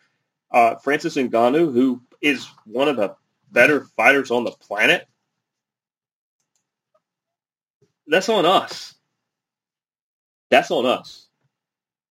uh, 0.50 0.76
Francis 0.76 1.16
Ngannou, 1.16 1.72
who 1.72 2.00
is 2.20 2.46
one 2.64 2.88
of 2.88 2.96
the 2.96 3.14
better 3.50 3.84
fighters 3.96 4.30
on 4.30 4.44
the 4.44 4.50
planet 4.50 5.06
that's 8.08 8.28
on 8.28 8.46
us. 8.46 8.94
That's 10.50 10.70
on 10.70 10.86
us. 10.86 11.26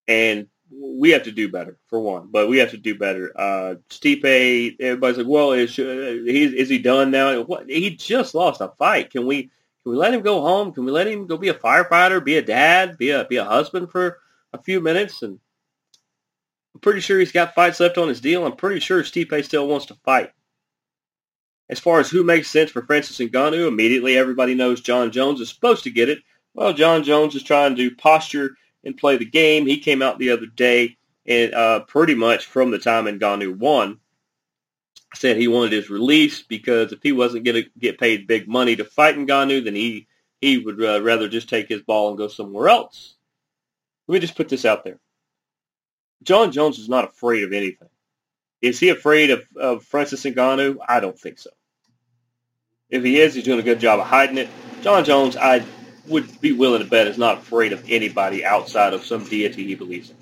And 0.07 0.47
we 0.69 1.09
have 1.11 1.23
to 1.23 1.31
do 1.31 1.49
better 1.49 1.77
for 1.87 1.99
one, 1.99 2.27
but 2.29 2.47
we 2.47 2.59
have 2.59 2.71
to 2.71 2.77
do 2.77 2.95
better. 2.97 3.31
Uh, 3.35 3.75
Stipe, 3.89 4.75
everybody's 4.79 5.17
like, 5.17 5.27
well, 5.27 5.53
is, 5.53 5.75
he, 5.75 5.81
is 6.43 6.69
he 6.69 6.77
done 6.77 7.09
now? 7.09 7.41
What? 7.41 7.69
He 7.69 7.89
just 7.95 8.35
lost 8.35 8.61
a 8.61 8.69
fight. 8.77 9.09
Can 9.09 9.25
we, 9.25 9.49
can 9.87 9.93
we 9.93 9.99
let 9.99 10.13
him 10.13 10.21
go 10.21 10.41
home? 10.41 10.73
Can 10.73 10.83
we 10.83 10.91
let 10.91 11.07
him 11.07 11.27
go 11.27 11.37
be 11.37 11.47
a 11.47 11.53
firefighter, 11.53 12.21
be 12.21 12.35
a 12.35 12.41
dad, 12.41 12.97
be 12.97 13.11
a, 13.11 13.23
be 13.23 13.37
a 13.37 13.45
husband 13.45 13.89
for 13.89 14.19
a 14.51 14.61
few 14.61 14.81
minutes? 14.81 15.21
And 15.21 15.39
I'm 16.75 16.81
pretty 16.81 16.99
sure 16.99 17.17
he's 17.19 17.31
got 17.31 17.55
fights 17.55 17.79
left 17.79 17.97
on 17.97 18.09
his 18.09 18.19
deal. 18.19 18.45
I'm 18.45 18.57
pretty 18.57 18.81
sure 18.81 19.01
Stipe 19.01 19.45
still 19.45 19.65
wants 19.65 19.85
to 19.85 19.95
fight. 20.03 20.31
As 21.69 21.79
far 21.79 22.01
as 22.01 22.09
who 22.09 22.25
makes 22.25 22.49
sense 22.49 22.69
for 22.69 22.81
Francis 22.81 23.17
Ngannou, 23.17 23.65
immediately 23.65 24.17
everybody 24.17 24.55
knows 24.55 24.81
Jon 24.81 25.09
Jones 25.09 25.39
is 25.39 25.47
supposed 25.47 25.85
to 25.85 25.89
get 25.89 26.09
it. 26.09 26.19
Well, 26.53 26.73
Jon 26.73 27.05
Jones 27.05 27.33
is 27.35 27.43
trying 27.43 27.77
to 27.77 27.95
posture 27.95 28.57
and 28.83 28.97
play 28.97 29.15
the 29.15 29.23
game. 29.23 29.65
He 29.65 29.79
came 29.79 30.01
out 30.01 30.19
the 30.19 30.31
other 30.31 30.47
day 30.47 30.97
and 31.25 31.53
uh, 31.53 31.79
pretty 31.85 32.13
much 32.13 32.45
from 32.45 32.71
the 32.71 32.79
time 32.79 33.05
Ngannou 33.05 33.57
won, 33.57 34.01
said 35.15 35.37
he 35.37 35.47
wanted 35.47 35.71
his 35.71 35.89
release 35.89 36.41
because 36.43 36.91
if 36.91 36.99
he 37.01 37.11
wasn't 37.11 37.45
going 37.45 37.63
to 37.63 37.69
get 37.79 37.99
paid 37.99 38.27
big 38.27 38.47
money 38.47 38.75
to 38.75 38.85
fight 38.85 39.17
in 39.17 39.25
Ngannou, 39.25 39.63
then 39.63 39.75
he 39.75 40.07
he 40.41 40.59
would 40.59 40.81
uh, 40.83 41.01
rather 41.01 41.27
just 41.27 41.49
take 41.49 41.67
his 41.67 41.81
ball 41.81 42.09
and 42.09 42.17
go 42.17 42.27
somewhere 42.27 42.69
else. 42.69 43.15
Let 44.07 44.13
me 44.13 44.19
just 44.19 44.35
put 44.35 44.49
this 44.49 44.65
out 44.65 44.83
there. 44.83 44.99
Jon 46.23 46.51
Jones 46.51 46.77
is 46.77 46.89
not 46.89 47.05
afraid 47.05 47.43
of 47.43 47.53
anything. 47.53 47.89
Is 48.61 48.79
he 48.79 48.89
afraid 48.89 49.31
of, 49.31 49.43
of 49.55 49.83
Francis 49.83 50.23
Ngannou? 50.23 50.77
I 50.87 50.99
don't 50.99 51.17
think 51.17 51.39
so. 51.39 51.49
If 52.89 53.03
he 53.03 53.19
is, 53.19 53.33
he's 53.33 53.43
doing 53.43 53.59
a 53.59 53.63
good 53.63 53.79
job 53.79 53.99
of 53.99 54.07
hiding 54.07 54.37
it. 54.37 54.49
Jon 54.81 55.03
Jones, 55.03 55.35
I 55.35 55.63
would 56.07 56.39
be 56.39 56.53
willing 56.53 56.81
to 56.81 56.87
bet, 56.87 57.07
is 57.07 57.17
not 57.17 57.39
afraid 57.39 57.73
of 57.73 57.83
anybody 57.89 58.45
outside 58.45 58.93
of 58.93 59.03
some 59.03 59.25
deity 59.25 59.65
he 59.65 59.75
believes 59.75 60.09
in. 60.09 60.15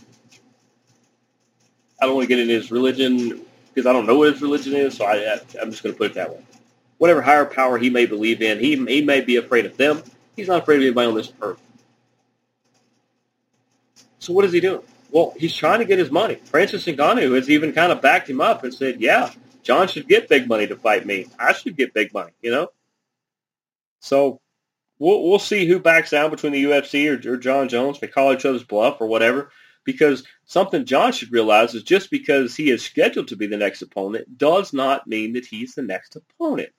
I 2.02 2.06
don't 2.06 2.16
want 2.16 2.24
to 2.26 2.30
get 2.30 2.40
into 2.40 2.54
his 2.54 2.72
religion 2.72 3.46
because 3.76 3.88
I 3.88 3.94
don't 3.94 4.06
know 4.06 4.18
what 4.18 4.32
his 4.32 4.42
religion 4.42 4.74
is, 4.74 4.96
so 4.96 5.06
I, 5.06 5.38
I'm 5.62 5.70
just 5.70 5.84
going 5.84 5.94
to 5.94 5.98
put 5.98 6.12
it 6.12 6.14
that 6.14 6.32
way. 6.32 6.42
Whatever 6.98 7.22
higher 7.22 7.46
power 7.46 7.78
he 7.78 7.90
may 7.90 8.06
believe 8.06 8.42
in, 8.42 8.58
he, 8.58 8.78
he 8.86 9.02
may 9.02 9.20
be 9.20 9.36
afraid 9.36 9.66
of 9.66 9.76
them. 9.76 10.02
He's 10.38 10.48
not 10.48 10.64
afraid 10.64 10.78
of 10.78 10.84
anybody 10.84 11.08
on 11.10 11.16
this 11.16 11.34
earth. 11.42 11.60
So 14.20 14.34
what 14.34 14.46
is 14.46 14.54
he 14.54 14.62
doing? 14.62 14.82
Well, 15.12 15.34
he's 15.38 15.54
trying 15.54 15.80
to 15.80 15.86
get 15.86 16.00
his 16.00 16.10
money. 16.10 16.36
Francis 16.46 16.86
Ngannou 16.86 17.36
has 17.36 17.50
even 17.50 17.74
kind 17.74 17.92
of 17.92 18.02
backed 18.02 18.30
him 18.30 18.40
up 18.40 18.64
and 18.64 18.74
said, 18.74 19.02
yeah, 19.02 19.32
Jon 19.62 19.88
should 19.88 20.08
get 20.08 20.30
big 20.30 20.48
money 20.48 20.68
to 20.68 20.76
fight 20.76 21.06
me. 21.06 21.28
I 21.38 21.54
should 21.54 21.76
get 21.76 21.94
big 21.94 22.14
money, 22.14 22.32
you 22.42 22.52
know? 22.52 22.70
So 24.00 24.40
we'll, 25.00 25.28
we'll 25.28 25.40
see 25.40 25.66
who 25.66 25.80
backs 25.80 26.12
down 26.12 26.32
between 26.32 26.54
the 26.54 26.64
UFC 26.64 27.10
or, 27.10 27.34
or 27.34 27.38
Jon 27.38 27.68
Jones. 27.68 28.00
They 28.00 28.08
call 28.08 28.34
each 28.34 28.46
other's 28.46 28.64
bluff 28.64 29.02
or 29.02 29.08
whatever. 29.08 29.52
Because 29.86 30.24
something 30.46 30.86
Jon 30.86 31.12
should 31.12 31.32
realize 31.32 31.74
is 31.74 31.84
just 31.84 32.12
because 32.12 32.56
he 32.56 32.72
is 32.72 32.84
scheduled 32.84 33.28
to 33.30 33.36
be 33.36 33.48
the 33.48 33.58
next 33.58 33.82
opponent 33.82 34.38
does 34.38 34.74
not 34.74 35.08
mean 35.08 35.34
that 35.34 35.46
he's 35.46 35.76
the 35.76 35.84
next 35.84 36.16
opponent. 36.16 36.70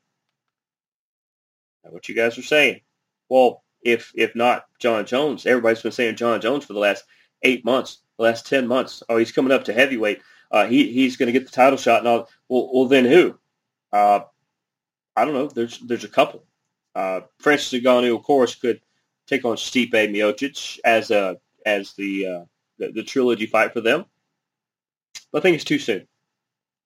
Now, 1.84 1.92
what 1.92 2.08
you 2.08 2.14
guys 2.14 2.36
are 2.36 2.42
saying? 2.42 2.80
Well, 3.28 3.62
if 3.82 4.12
if 4.14 4.34
not 4.34 4.66
Jon 4.80 5.06
Jones, 5.06 5.46
everybody's 5.46 5.82
been 5.82 5.92
saying 5.92 6.16
Jon 6.16 6.40
Jones 6.40 6.64
for 6.64 6.72
the 6.72 6.80
last 6.80 7.04
eight 7.42 7.64
months, 7.64 8.02
the 8.18 8.24
last 8.24 8.46
ten 8.46 8.66
months. 8.66 9.02
Oh, 9.08 9.16
he's 9.16 9.32
coming 9.32 9.52
up 9.52 9.64
to 9.64 9.72
heavyweight. 9.72 10.20
Uh, 10.50 10.66
he 10.66 10.92
he's 10.92 11.16
going 11.16 11.28
to 11.28 11.32
get 11.32 11.46
the 11.46 11.52
title 11.52 11.78
shot 11.78 12.00
and 12.00 12.08
all. 12.08 12.28
Well, 12.48 12.70
well 12.72 12.86
then 12.86 13.04
who? 13.04 13.38
Uh, 13.92 14.20
I 15.16 15.24
don't 15.24 15.34
know. 15.34 15.48
There's 15.48 15.78
there's 15.78 16.04
a 16.04 16.08
couple. 16.08 16.44
Uh, 16.94 17.20
Francis 17.38 17.80
Ngannou, 17.80 18.16
of 18.16 18.22
course, 18.22 18.54
could 18.54 18.80
take 19.26 19.44
on 19.44 19.56
Stipe 19.56 19.92
Miocic 19.92 20.78
as 20.84 21.10
a 21.10 21.38
as 21.64 21.92
the, 21.94 22.26
uh, 22.26 22.44
the, 22.78 22.92
the 22.92 23.02
trilogy 23.02 23.46
fight 23.46 23.72
for 23.72 23.80
them. 23.80 24.04
But 25.32 25.38
I 25.38 25.42
think 25.42 25.56
it's 25.56 25.64
too 25.64 25.78
soon. 25.78 26.02
I 26.02 26.06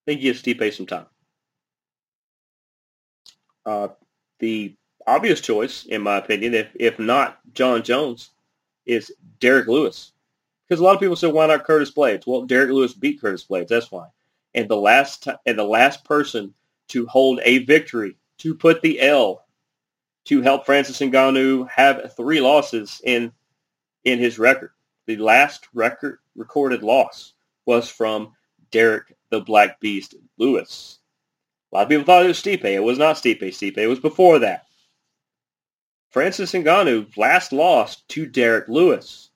think 0.06 0.20
you 0.20 0.32
give 0.32 0.42
Stipe 0.42 0.72
some 0.72 0.86
time. 0.86 1.06
Uh, 3.66 3.88
the 4.38 4.74
obvious 5.06 5.40
choice, 5.40 5.84
in 5.84 6.02
my 6.02 6.16
opinion, 6.16 6.54
if 6.54 6.68
if 6.74 6.98
not 6.98 7.40
Jon 7.52 7.82
Jones, 7.82 8.30
is 8.86 9.12
Derrick 9.38 9.68
Lewis. 9.68 10.12
Because 10.68 10.80
a 10.80 10.84
lot 10.84 10.94
of 10.94 11.00
people 11.00 11.16
say, 11.16 11.30
why 11.30 11.46
not 11.46 11.64
Curtis 11.64 11.90
Blaydes? 11.90 12.26
Well, 12.26 12.46
Derrick 12.46 12.70
Lewis 12.70 12.94
beat 12.94 13.20
Curtis 13.20 13.44
Blaydes. 13.44 13.68
That's 13.68 13.90
why. 13.90 14.06
And 14.54 14.68
the 14.68 14.76
last 14.76 15.24
t- 15.24 15.32
and 15.46 15.58
the 15.58 15.64
last 15.64 16.04
person 16.04 16.54
to 16.88 17.06
hold 17.06 17.40
a 17.44 17.58
victory, 17.58 18.16
to 18.38 18.54
put 18.54 18.80
the 18.80 19.00
L, 19.00 19.44
to 20.26 20.42
help 20.42 20.66
Francis 20.66 20.98
Ngannou 20.98 21.68
have 21.68 22.14
three 22.16 22.40
losses 22.40 23.00
in 23.04 23.32
in 24.04 24.18
his 24.18 24.38
record. 24.38 24.72
The 25.10 25.16
last 25.16 25.66
record 25.74 26.20
recorded 26.36 26.84
loss 26.84 27.32
was 27.66 27.88
from 27.88 28.32
Derrick 28.70 29.16
the 29.30 29.40
Black 29.40 29.80
Beast 29.80 30.14
Lewis. 30.38 31.00
A 31.72 31.76
lot 31.76 31.82
of 31.82 31.88
people 31.88 32.04
thought 32.04 32.24
it 32.24 32.28
was 32.28 32.40
Stipe. 32.40 32.64
It 32.64 32.78
was 32.78 32.96
not 32.96 33.16
Stipe. 33.16 33.42
Stipe. 33.42 33.88
Was 33.88 33.98
before 33.98 34.38
that. 34.38 34.66
Francis 36.10 36.52
Ngannou 36.52 37.16
last 37.16 37.52
lost 37.52 38.06
to 38.10 38.24
Derrick 38.24 38.68
Lewis. 38.68 39.30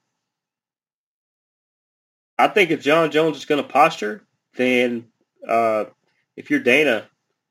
I 2.38 2.46
think 2.46 2.70
if 2.70 2.80
Jon 2.80 3.10
Jones 3.10 3.36
is 3.36 3.44
going 3.44 3.60
to 3.60 3.68
posture, 3.68 4.22
then 4.54 5.06
uh, 5.48 5.86
if 6.36 6.50
you're 6.50 6.60
Dana, 6.60 7.08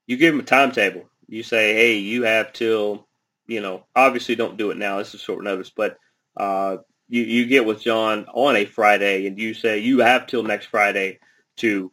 you 0.08 0.16
give 0.16 0.34
him 0.34 0.40
a 0.40 0.44
timetable. 0.44 1.10
You 1.28 1.44
say, 1.44 1.74
hey, 1.74 1.98
you 1.98 2.24
have 2.24 2.54
till, 2.54 3.06
you 3.48 3.60
know, 3.60 3.84
obviously 3.94 4.38
don't 4.38 4.56
do 4.56 4.72
it 4.72 4.78
now. 4.78 5.00
This 5.00 5.14
is 5.14 5.20
short 5.20 5.44
notice, 5.44 5.70
but 5.70 5.98
uh, 6.38 6.78
you, 7.14 7.24
you 7.24 7.46
get 7.46 7.66
with 7.66 7.82
Jon 7.82 8.26
on 8.34 8.56
a 8.56 8.66
Friday 8.66 9.28
and 9.28 9.38
you 9.38 9.54
say 9.54 9.80
you 9.80 10.00
have 10.00 10.28
till 10.28 10.44
next 10.44 10.68
Friday 10.68 11.20
to 11.58 11.92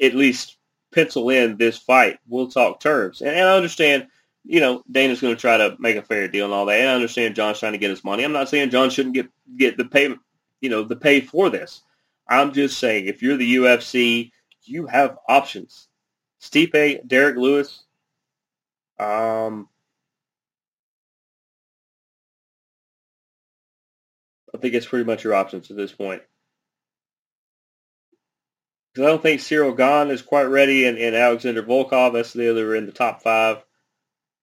at 0.00 0.14
least 0.14 0.56
pencil 0.94 1.28
in 1.30 1.56
this 1.56 1.78
fight. 1.78 2.18
We'll 2.28 2.48
talk 2.48 2.80
terms. 2.80 3.20
And, 3.20 3.30
and 3.30 3.48
I 3.48 3.56
understand 3.56 4.08
you 4.44 4.60
know, 4.60 4.82
Dana's 4.90 5.20
going 5.20 5.34
to 5.34 5.40
try 5.40 5.58
to 5.58 5.76
make 5.78 5.96
a 5.96 6.02
fair 6.02 6.26
deal 6.26 6.46
and 6.46 6.54
all 6.54 6.64
that. 6.66 6.80
And 6.80 6.88
I 6.88 6.94
understand 6.94 7.34
Jon's 7.34 7.60
trying 7.60 7.72
to 7.72 7.78
get 7.78 7.90
his 7.90 8.02
money. 8.02 8.24
I'm 8.24 8.32
not 8.32 8.48
saying 8.48 8.70
Jon 8.70 8.88
shouldn't 8.88 9.14
get 9.14 9.28
get 9.56 9.76
the 9.76 9.84
pay, 9.84 10.14
you 10.60 10.70
know, 10.70 10.82
the 10.82 10.96
pay 10.96 11.20
for 11.20 11.50
this. 11.50 11.82
I'm 12.26 12.52
just 12.52 12.78
saying 12.78 13.06
if 13.06 13.22
you're 13.22 13.36
the 13.36 13.56
UFC, 13.56 14.30
you 14.64 14.86
have 14.86 15.18
options. 15.28 15.88
Stipe, 16.40 17.06
Derrick 17.06 17.36
Lewis, 17.36 17.84
um, 18.98 19.68
I 24.58 24.60
think 24.60 24.74
it's 24.74 24.86
pretty 24.86 25.04
much 25.04 25.24
your 25.24 25.34
options 25.34 25.70
at 25.70 25.76
this 25.76 25.92
point. 25.92 26.22
Because 28.92 29.06
I 29.06 29.10
don't 29.10 29.22
think 29.22 29.40
Ciryl 29.40 29.76
Gane 29.76 30.12
is 30.12 30.22
quite 30.22 30.44
ready, 30.44 30.86
and, 30.86 30.98
and 30.98 31.14
Alexander 31.14 31.62
Volkov, 31.62 32.12
that's 32.12 32.32
the 32.32 32.50
other 32.50 32.74
in 32.74 32.86
the 32.86 32.92
top 32.92 33.22
five 33.22 33.62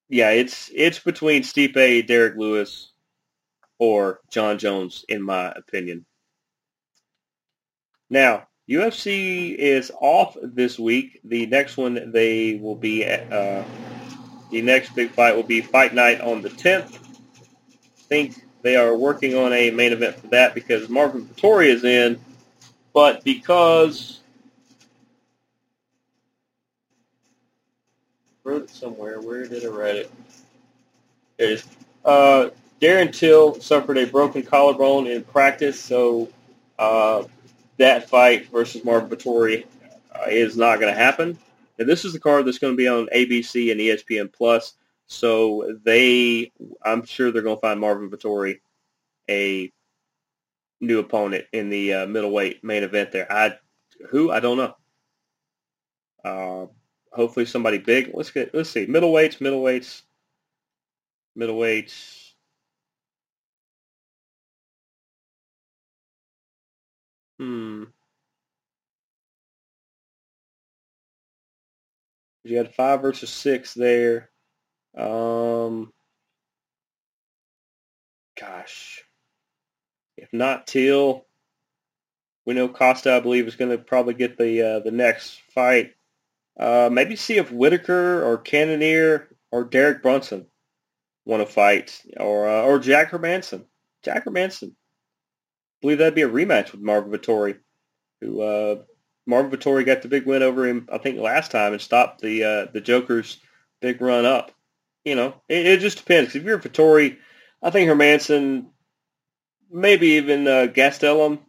yeah, 0.10 0.32
it's 0.32 0.70
it's 0.74 1.00
between 1.00 1.44
Stipe, 1.44 2.08
Derrick 2.08 2.36
Lewis, 2.36 2.92
or 3.80 4.20
Jon 4.30 4.58
Jones, 4.58 5.06
in 5.10 5.22
my 5.22 5.52
opinion. 5.52 6.06
Now, 8.10 8.48
UFC 8.70 9.56
is 9.56 9.92
off 10.00 10.38
this 10.42 10.78
week. 10.78 11.20
The 11.24 11.48
next 11.48 11.78
one 11.78 12.12
they 12.12 12.56
will 12.56 12.76
be 12.76 13.04
at, 13.04 13.32
uh, 13.34 13.64
the 14.52 14.62
next 14.62 14.94
big 14.96 15.12
fight 15.12 15.36
will 15.36 15.44
be 15.44 15.62
Fight 15.62 15.94
Night 15.94 16.22
on 16.22 16.42
the 16.44 16.50
10th. 16.50 16.96
I 16.96 18.08
think 18.08 18.45
they 18.66 18.76
are 18.76 18.98
working 18.98 19.38
on 19.38 19.54
a 19.54 19.70
main 19.70 19.94
event 19.94 20.16
for 20.16 20.26
that 20.30 20.56
because 20.56 20.90
Marvin 20.90 21.24
Vettori 21.24 21.68
is 21.68 21.84
in, 21.84 22.20
but 22.96 23.24
because 23.24 24.22
wrote 28.44 28.64
it 28.64 28.70
somewhere. 28.72 29.22
Where 29.22 29.46
did 29.46 29.64
I 29.64 29.68
write 29.68 29.96
it? 29.98 30.12
There 31.38 31.48
it 31.48 31.54
is. 31.54 31.66
Uh, 32.04 32.50
Darren 32.82 33.14
Till 33.14 33.62
suffered 33.62 34.00
a 34.00 34.08
broken 34.08 34.42
collarbone 34.42 35.06
in 35.06 35.24
practice, 35.24 35.80
so 35.80 36.28
uh, 36.80 37.24
that 37.78 38.10
fight 38.10 38.50
versus 38.50 38.84
Marvin 38.84 39.16
Vettori 39.16 39.66
uh, 40.16 40.26
is 40.28 40.58
not 40.58 40.80
going 40.80 40.92
to 40.92 41.00
happen. 41.00 41.38
And 41.78 41.88
this 41.88 42.04
is 42.04 42.14
the 42.14 42.20
card 42.20 42.48
that's 42.48 42.58
going 42.58 42.74
to 42.74 42.78
be 42.78 42.88
on 42.88 43.10
ABC 43.16 43.72
and 43.72 43.80
ESPN 43.80 44.34
Plus. 44.34 44.74
So 45.08 45.78
they, 45.84 46.52
I'm 46.84 47.06
sure 47.06 47.32
they're 47.32 47.42
going 47.42 47.58
to 47.58 47.62
find 47.62 47.80
Marvin 47.80 48.10
Vettori 48.10 48.60
a 49.30 49.72
new 50.82 51.00
opponent 51.00 51.46
in 51.54 51.70
the 51.70 51.94
uh, 51.94 52.08
middleweight 52.08 52.64
main 52.64 52.84
event 52.84 53.12
there. 53.12 53.32
I, 53.32 53.56
who 54.10 54.32
I 54.32 54.40
don't 54.40 54.58
know. 54.58 54.76
Uh, 56.24 56.68
hopefully 57.12 57.46
somebody 57.46 57.78
big. 57.78 58.12
Let's 58.14 58.32
get 58.32 58.54
let's 58.54 58.70
see 58.70 58.88
middleweights, 58.88 59.38
middleweights, 59.40 60.02
middleweights. 61.38 62.32
Hmm. 67.40 67.84
You 72.44 72.58
had 72.58 72.74
five 72.74 73.02
versus 73.02 73.30
six 73.30 73.74
there. 73.74 74.30
Um, 74.98 75.92
gosh, 78.40 79.04
if 80.18 80.32
not 80.32 80.68
Till, 80.68 81.26
we 82.46 82.54
know 82.54 82.70
Costa, 82.70 83.14
I 83.14 83.20
believe, 83.20 83.48
is 83.48 83.56
going 83.56 83.72
to 83.72 83.78
probably 83.78 84.14
get 84.14 84.38
the 84.38 84.62
uh, 84.62 84.80
the 84.80 84.92
next 84.92 85.42
fight. 85.54 85.96
Uh, 86.58 86.90
maybe 86.92 87.16
see 87.16 87.38
if 87.38 87.52
Whitaker 87.52 88.24
or 88.24 88.38
Cannonier 88.38 89.28
or 89.52 89.66
Derek 89.66 90.02
Brunson 90.02 90.46
want 91.26 91.46
to 91.46 91.52
fight, 91.52 92.02
or 92.18 92.48
uh, 92.48 92.62
or 92.62 92.80
Jack 92.80 93.12
Hermansson. 93.12 93.66
Jack 94.04 94.26
Hermansson. 94.26 94.70
I 94.70 95.82
believe 95.82 95.98
that'd 95.98 96.16
be 96.16 96.22
a 96.22 96.30
rematch 96.30 96.72
with 96.72 96.82
Marvin 96.82 97.12
Vettori, 97.12 97.58
who 98.22 98.42
uh, 98.42 98.76
Marvin 99.26 99.52
Vettori 99.52 99.86
got 99.86 100.02
the 100.02 100.08
big 100.08 100.26
win 100.26 100.44
over 100.44 100.66
him, 100.66 100.88
I 100.92 101.00
think, 101.00 101.20
last 101.20 101.52
time 101.52 101.74
and 101.74 101.82
stopped 101.82 102.22
the 102.22 102.44
uh, 102.44 102.72
the 102.72 102.82
Joker's 102.82 103.40
big 103.82 104.02
run 104.02 104.26
up. 104.26 104.52
You 105.06 105.16
know, 105.16 105.36
it, 105.48 105.66
it 105.66 105.80
just 105.80 106.00
depends. 106.00 106.36
If 106.36 106.44
you're 106.44 106.60
Vettori, 106.60 107.18
I 107.62 107.70
think 107.70 107.90
Hermansson, 107.90 108.68
maybe 109.72 110.08
even 110.08 110.48
uh, 110.48 110.68
Gastelum, 110.68 111.40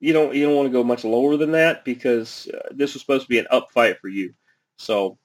you 0.00 0.12
don't 0.12 0.34
you 0.34 0.46
don't 0.46 0.54
want 0.54 0.68
to 0.68 0.72
go 0.72 0.84
much 0.84 1.04
lower 1.04 1.36
than 1.36 1.52
that 1.52 1.84
because 1.84 2.48
uh, 2.48 2.68
this 2.70 2.94
was 2.94 3.02
supposed 3.02 3.24
to 3.24 3.28
be 3.28 3.38
an 3.38 3.48
up 3.50 3.72
fight 3.72 3.98
for 4.00 4.08
you. 4.08 4.34
So 4.78 5.18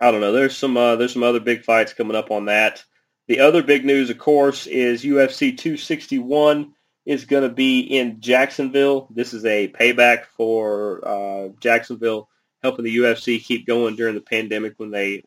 I 0.00 0.10
don't 0.10 0.20
know. 0.20 0.32
There's 0.32 0.56
some 0.56 0.76
uh, 0.76 0.96
there's 0.96 1.12
some 1.12 1.22
other 1.22 1.40
big 1.40 1.64
fights 1.64 1.94
coming 1.94 2.16
up 2.16 2.30
on 2.30 2.46
that. 2.46 2.84
The 3.28 3.40
other 3.40 3.62
big 3.62 3.84
news, 3.84 4.10
of 4.10 4.18
course, 4.18 4.66
is 4.66 5.04
UFC 5.04 5.56
261 5.56 6.74
is 7.06 7.24
going 7.24 7.44
to 7.44 7.54
be 7.54 7.80
in 7.80 8.20
Jacksonville. 8.20 9.08
This 9.10 9.32
is 9.32 9.44
a 9.44 9.68
payback 9.68 10.24
for 10.36 11.06
uh, 11.06 11.48
Jacksonville 11.60 12.28
helping 12.62 12.84
the 12.84 12.96
UFC 12.96 13.42
keep 13.42 13.66
going 13.66 13.96
during 13.96 14.14
the 14.14 14.20
pandemic 14.20 14.74
when 14.76 14.90
they 14.90 15.22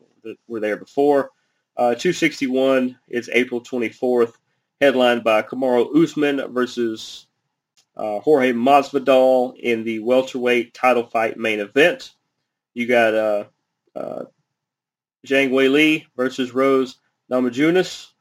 were 0.48 0.60
there 0.60 0.78
before. 0.78 1.32
Uh, 1.78 1.94
261 1.96 2.98
is 3.10 3.30
April 3.34 3.62
24th, 3.62 4.34
headlined 4.80 5.24
by 5.24 5.42
Kamaru 5.42 6.04
Usman 6.04 6.54
versus 6.54 7.28
uh, 7.98 8.20
Jorge 8.20 8.54
Masvidal 8.54 9.58
in 9.58 9.84
the 9.84 10.00
welterweight 10.00 10.74
title 10.74 11.06
fight 11.06 11.38
main 11.38 11.60
event. 11.60 12.14
You 12.74 12.88
got 12.88 13.14
uh, 13.14 13.44
uh, 13.96 14.24
Zhang 15.26 15.52
Weili 15.52 16.06
versus 16.16 16.54
Rose 16.54 16.98
Namajunas. 17.32 18.12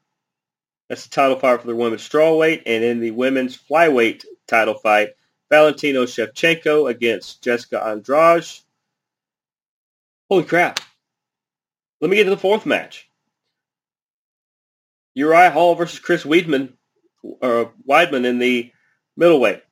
That's 0.89 1.05
the 1.05 1.11
title 1.11 1.39
fight 1.39 1.61
for 1.61 1.67
the 1.67 1.77
women's 1.77 2.09
strawweight. 2.09 2.63
And 2.67 2.85
in 2.85 3.01
the 3.01 3.11
women's 3.11 3.57
flyweight 3.57 4.25
title 4.47 4.75
fight, 4.75 5.11
Valentino 5.51 6.05
Shevchenko 6.05 6.91
against 6.91 7.43
Jessica 7.43 7.85
Andrade. 7.85 8.47
Holy 10.29 10.45
crap. 10.45 10.81
Let 12.01 12.11
me 12.11 12.17
get 12.17 12.25
to 12.25 12.31
the 12.31 12.37
fourth 12.37 12.67
match. 12.67 13.09
Uriah 15.15 15.51
Hall 15.51 15.75
versus 15.75 16.01
Chris 16.01 16.25
Weidman, 16.25 16.73
or 17.23 17.73
Weidman 17.89 18.25
in 18.25 18.39
the 18.39 18.73
middleweight. 19.17 19.63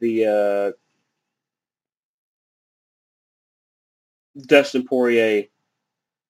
the 0.00 0.26
uh, 0.26 0.72
Dustin 4.46 4.86
Poirier 4.86 5.44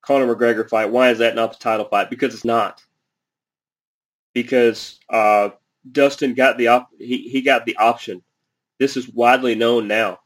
Conor 0.03 0.35
McGregor 0.35 0.69
fight. 0.69 0.91
Why 0.91 1.11
is 1.11 1.19
that 1.19 1.35
not 1.35 1.53
the 1.53 1.59
title 1.59 1.87
fight? 1.87 2.11
Because 2.11 2.35
it's 2.35 2.45
not. 2.45 2.83
Because 4.35 4.99
uh, 5.11 5.51
Dustin 5.91 6.35
got 6.35 6.59
the 6.59 6.69
op- 6.69 6.91
he, 6.99 7.29
he 7.29 7.43
got 7.43 7.67
the 7.67 7.77
option. 7.77 8.23
This 8.79 8.97
is 8.97 9.09
widely 9.09 9.55
known 9.55 9.89
now. 9.89 10.21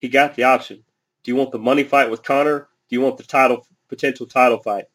He 0.00 0.08
got 0.08 0.34
the 0.34 0.44
option. 0.44 0.84
Do 1.22 1.30
you 1.30 1.36
want 1.36 1.52
the 1.52 1.58
money 1.58 1.84
fight 1.84 2.10
with 2.10 2.22
Conor? 2.22 2.68
Do 2.88 2.96
you 2.96 3.00
want 3.00 3.18
the 3.18 3.24
title 3.24 3.66
potential 3.88 4.26
title 4.26 4.58
fight 4.58 4.86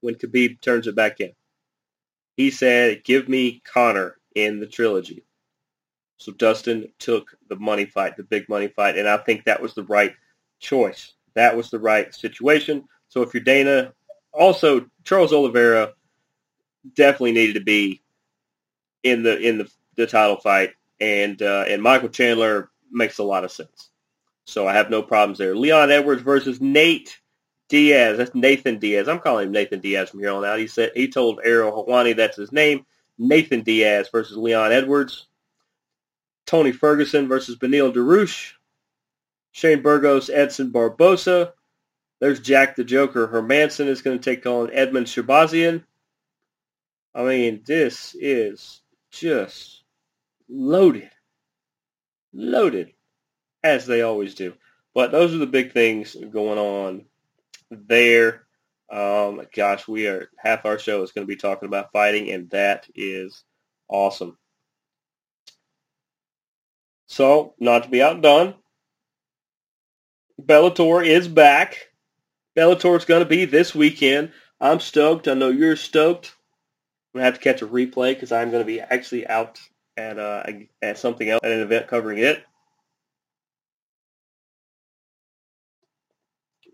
when 0.00 0.14
Khabib 0.14 0.60
turns 0.60 0.86
it 0.86 0.94
back 0.94 1.20
in? 1.20 1.32
He 2.36 2.50
said, 2.50 3.02
"Give 3.04 3.28
me 3.28 3.62
Conor 3.64 4.18
in 4.34 4.60
the 4.60 4.66
trilogy." 4.66 5.24
So 6.18 6.32
Dustin 6.32 6.92
took 6.98 7.36
the 7.48 7.56
money 7.56 7.86
fight, 7.86 8.16
the 8.16 8.22
big 8.22 8.48
money 8.48 8.68
fight, 8.68 8.96
and 8.96 9.08
I 9.08 9.16
think 9.18 9.44
that 9.44 9.60
was 9.60 9.74
the 9.74 9.84
right 9.84 10.14
choice. 10.58 11.12
That 11.34 11.56
was 11.56 11.70
the 11.70 11.78
right 11.78 12.14
situation. 12.14 12.84
So 13.08 13.22
if 13.22 13.34
you're 13.34 13.42
Dana, 13.42 13.92
also 14.32 14.86
Charles 15.04 15.32
Oliveira 15.32 15.92
definitely 16.94 17.32
needed 17.32 17.54
to 17.54 17.60
be 17.60 18.02
in 19.02 19.22
the 19.22 19.38
in 19.38 19.58
the, 19.58 19.70
the 19.96 20.06
title 20.06 20.36
fight, 20.36 20.72
and 21.00 21.40
uh, 21.42 21.64
and 21.68 21.82
Michael 21.82 22.08
Chandler 22.08 22.70
makes 22.90 23.18
a 23.18 23.24
lot 23.24 23.44
of 23.44 23.52
sense. 23.52 23.90
So 24.44 24.66
I 24.66 24.74
have 24.74 24.90
no 24.90 25.02
problems 25.02 25.38
there. 25.38 25.56
Leon 25.56 25.90
Edwards 25.90 26.22
versus 26.22 26.60
Nate 26.60 27.20
Diaz. 27.68 28.18
That's 28.18 28.34
Nathan 28.34 28.78
Diaz. 28.78 29.08
I'm 29.08 29.18
calling 29.18 29.46
him 29.46 29.52
Nathan 29.52 29.80
Diaz 29.80 30.10
from 30.10 30.20
here 30.20 30.30
on 30.30 30.44
out. 30.44 30.58
He 30.58 30.68
said 30.68 30.92
he 30.94 31.08
told 31.08 31.40
Ariel 31.44 31.72
Helwani 31.72 32.16
that's 32.16 32.36
his 32.36 32.52
name. 32.52 32.86
Nathan 33.18 33.62
Diaz 33.62 34.08
versus 34.10 34.36
Leon 34.36 34.72
Edwards. 34.72 35.26
Tony 36.46 36.70
Ferguson 36.70 37.26
versus 37.26 37.56
Beneil 37.56 37.92
Dariush. 37.92 38.52
Shane 39.56 39.80
Burgos, 39.80 40.28
Edson 40.28 40.70
Barbosa. 40.70 41.52
There's 42.20 42.40
Jack 42.40 42.76
the 42.76 42.84
Joker. 42.84 43.26
Hermansson 43.26 43.86
is 43.86 44.02
going 44.02 44.18
to 44.18 44.22
take 44.22 44.44
on 44.44 44.68
Edmen 44.68 45.06
Shahbazyan. 45.06 45.82
I 47.14 47.24
mean, 47.24 47.62
this 47.66 48.14
is 48.20 48.82
just 49.10 49.82
loaded. 50.46 51.08
Loaded 52.34 52.92
as 53.64 53.86
they 53.86 54.02
always 54.02 54.34
do. 54.34 54.52
But 54.94 55.10
those 55.10 55.34
are 55.34 55.38
the 55.38 55.46
big 55.46 55.72
things 55.72 56.14
going 56.14 56.58
on 56.58 57.06
there. 57.70 58.44
Um, 58.92 59.40
gosh, 59.54 59.88
we 59.88 60.06
are 60.06 60.28
half 60.36 60.66
our 60.66 60.78
show 60.78 61.02
is 61.02 61.12
going 61.12 61.26
to 61.26 61.32
be 61.32 61.40
talking 61.40 61.66
about 61.66 61.92
fighting, 61.92 62.30
and 62.30 62.50
that 62.50 62.86
is 62.94 63.42
awesome. 63.88 64.36
So, 67.06 67.54
not 67.58 67.84
to 67.84 67.88
be 67.88 68.02
outdone, 68.02 68.56
Bellator 70.40 71.06
is 71.06 71.28
back. 71.28 71.90
Bellator 72.56 72.96
is 72.96 73.04
going 73.04 73.22
to 73.22 73.28
be 73.28 73.44
this 73.44 73.74
weekend. 73.74 74.32
I'm 74.60 74.80
stoked. 74.80 75.28
I 75.28 75.34
know 75.34 75.50
you're 75.50 75.76
stoked. 75.76 76.34
I'm 77.14 77.18
going 77.18 77.22
to 77.22 77.24
have 77.24 77.34
to 77.34 77.40
catch 77.40 77.62
a 77.62 77.66
replay 77.66 78.14
because 78.14 78.32
I'm 78.32 78.50
going 78.50 78.62
to 78.62 78.66
be 78.66 78.80
actually 78.80 79.26
out 79.26 79.60
at 79.96 80.18
uh, 80.18 80.44
at 80.82 80.98
something 80.98 81.28
else, 81.28 81.40
at 81.42 81.52
an 81.52 81.60
event 81.60 81.88
covering 81.88 82.18
it. 82.18 82.44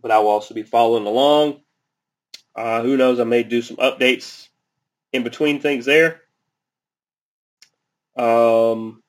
but 0.03 0.11
I 0.11 0.18
will 0.18 0.29
also 0.29 0.53
be 0.53 0.64
following 0.64 1.07
along. 1.07 1.61
Uh, 2.55 2.83
who 2.83 2.96
knows? 2.96 3.20
I 3.20 3.25
may 3.25 3.44
do 3.44 3.62
some 3.62 3.77
updates 3.77 4.48
in 5.12 5.22
between 5.22 5.61
things 5.61 5.87
there. 5.87 6.20
Um, 8.16 9.03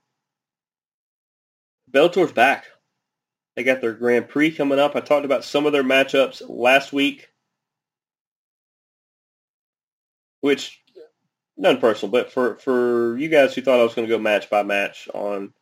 Bellator's 1.91 2.31
back. 2.31 2.67
They 3.55 3.63
got 3.63 3.81
their 3.81 3.93
Grand 3.93 4.29
Prix 4.29 4.51
coming 4.51 4.79
up. 4.79 4.95
I 4.95 4.99
talked 4.99 5.25
about 5.25 5.43
some 5.43 5.65
of 5.65 5.73
their 5.73 5.83
matchups 5.83 6.41
last 6.47 6.91
week, 6.91 7.29
which 10.41 10.81
none 11.57 11.79
personal, 11.79 12.11
but 12.11 12.31
for 12.31 12.57
for 12.57 13.17
you 13.17 13.29
guys 13.29 13.53
who 13.53 13.61
thought 13.61 13.79
I 13.79 13.83
was 13.83 13.93
going 13.93 14.07
to 14.07 14.13
go 14.13 14.19
match 14.19 14.49
by 14.49 14.63
match 14.63 15.07
on 15.13 15.53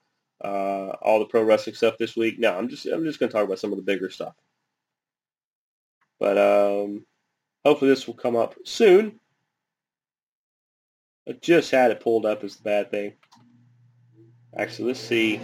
uh, 0.43 0.89
all 1.01 1.19
the 1.19 1.25
pro 1.25 1.43
wrestling 1.43 1.75
stuff 1.75 1.97
this 1.97 2.15
week, 2.15 2.39
no, 2.39 2.57
I'm 2.57 2.69
just 2.69 2.85
I'm 2.85 3.03
just 3.03 3.19
going 3.19 3.29
to 3.29 3.33
talk 3.33 3.45
about 3.45 3.59
some 3.59 3.71
of 3.71 3.77
the 3.77 3.83
bigger 3.83 4.09
stuff. 4.09 4.35
But 6.19 6.37
um, 6.37 7.05
hopefully 7.65 7.89
this 7.89 8.07
will 8.07 8.13
come 8.13 8.35
up 8.35 8.55
soon. 8.63 9.19
I 11.27 11.33
just 11.33 11.71
had 11.71 11.91
it 11.91 11.99
pulled 11.99 12.25
up 12.25 12.43
is 12.43 12.55
the 12.55 12.63
bad 12.63 12.89
thing. 12.89 13.13
Actually, 14.55 14.89
let's 14.89 14.99
see. 14.99 15.39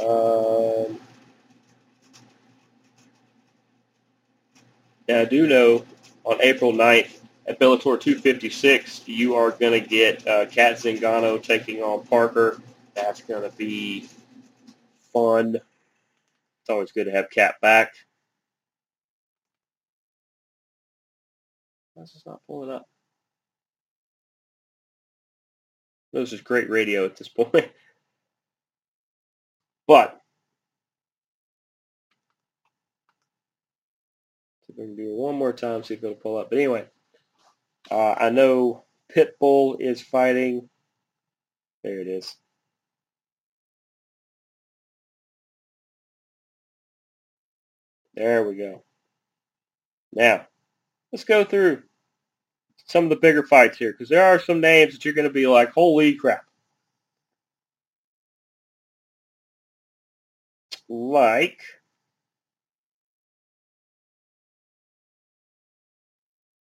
Um, 0.00 0.98
now, 5.08 5.20
I 5.20 5.24
do 5.24 5.46
know 5.46 5.84
on 6.24 6.40
April 6.42 6.72
9th, 6.72 7.18
at 7.48 7.58
Bellator 7.58 7.98
256, 7.98 9.08
you 9.08 9.34
are 9.34 9.50
going 9.52 9.72
to 9.72 9.80
get 9.80 10.26
uh, 10.28 10.44
Cat 10.46 10.76
Zingano 10.76 11.42
taking 11.42 11.82
on 11.82 12.06
Parker. 12.06 12.60
That's 12.94 13.22
going 13.22 13.50
to 13.50 13.56
be 13.56 14.06
fun. 15.14 15.54
It's 15.56 16.68
always 16.68 16.92
good 16.92 17.04
to 17.04 17.10
have 17.10 17.30
Cat 17.30 17.54
back. 17.62 17.94
This 21.96 22.14
is 22.14 22.26
not 22.26 22.42
pulling 22.46 22.70
up? 22.70 22.84
This 26.12 26.34
is 26.34 26.42
great 26.42 26.68
radio 26.68 27.06
at 27.06 27.16
this 27.16 27.28
point. 27.28 27.54
But 29.88 30.20
we're 34.68 34.84
going 34.84 34.96
to 34.96 35.02
do 35.02 35.10
it 35.10 35.16
one 35.16 35.34
more 35.34 35.54
time, 35.54 35.82
see 35.82 35.94
if 35.94 36.04
it'll 36.04 36.14
pull 36.14 36.36
up. 36.36 36.50
But 36.50 36.58
anyway, 36.58 36.86
uh, 37.90 38.12
I 38.12 38.30
know 38.30 38.84
Pitbull 39.14 39.80
is 39.80 40.02
fighting. 40.02 40.68
There 41.82 42.00
it 42.00 42.06
is. 42.06 42.36
There 48.14 48.44
we 48.46 48.56
go. 48.56 48.82
Now, 50.12 50.46
let's 51.12 51.24
go 51.24 51.44
through 51.44 51.82
some 52.84 53.04
of 53.04 53.10
the 53.10 53.16
bigger 53.16 53.42
fights 53.44 53.78
here 53.78 53.92
because 53.92 54.08
there 54.08 54.24
are 54.24 54.40
some 54.40 54.60
names 54.60 54.92
that 54.92 55.04
you're 55.04 55.14
going 55.14 55.28
to 55.28 55.32
be 55.32 55.46
like, 55.46 55.70
holy 55.70 56.14
crap. 56.14 56.47
Like, 60.88 61.60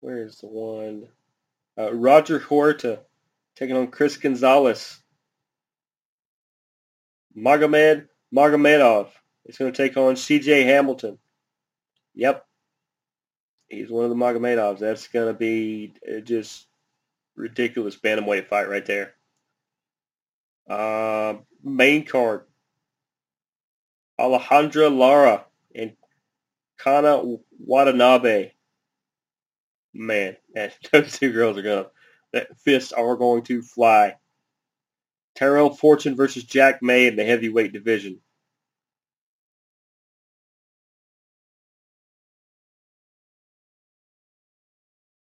where 0.00 0.24
is 0.24 0.38
the 0.38 0.48
one? 0.48 1.08
Uh, 1.78 1.94
Roger 1.94 2.40
Huerta 2.40 3.00
taking 3.56 3.76
on 3.76 3.88
Chris 3.88 4.16
Gonzalez. 4.16 4.98
Magomed 7.36 8.08
Magomedov 8.34 9.08
is 9.46 9.58
going 9.58 9.72
to 9.72 9.76
take 9.76 9.96
on 9.96 10.16
C.J. 10.16 10.64
Hamilton. 10.64 11.18
Yep. 12.14 12.44
He's 13.68 13.90
one 13.90 14.04
of 14.04 14.10
the 14.10 14.16
Magomedovs. 14.16 14.80
That's 14.80 15.06
going 15.08 15.28
to 15.28 15.38
be 15.38 15.94
uh, 16.08 16.20
just 16.20 16.66
ridiculous 17.36 17.96
bantamweight 17.96 18.48
fight 18.48 18.68
right 18.68 18.84
there. 18.84 19.14
Uh, 20.68 21.34
main 21.62 22.04
card. 22.04 22.42
Alejandra 24.18 24.94
Lara 24.96 25.44
and 25.74 25.92
Kana 26.78 27.22
Watanabe. 27.58 28.52
Man, 29.94 30.36
those 30.92 31.18
two 31.18 31.32
girls 31.32 31.58
are 31.58 31.62
to, 31.62 31.90
that 32.32 32.58
fists 32.58 32.92
are 32.92 33.16
going 33.16 33.42
to 33.44 33.62
fly. 33.62 34.16
Tyrell 35.34 35.70
Fortune 35.70 36.16
versus 36.16 36.42
Jack 36.42 36.82
May 36.82 37.06
in 37.06 37.16
the 37.16 37.24
heavyweight 37.24 37.72
division. 37.72 38.20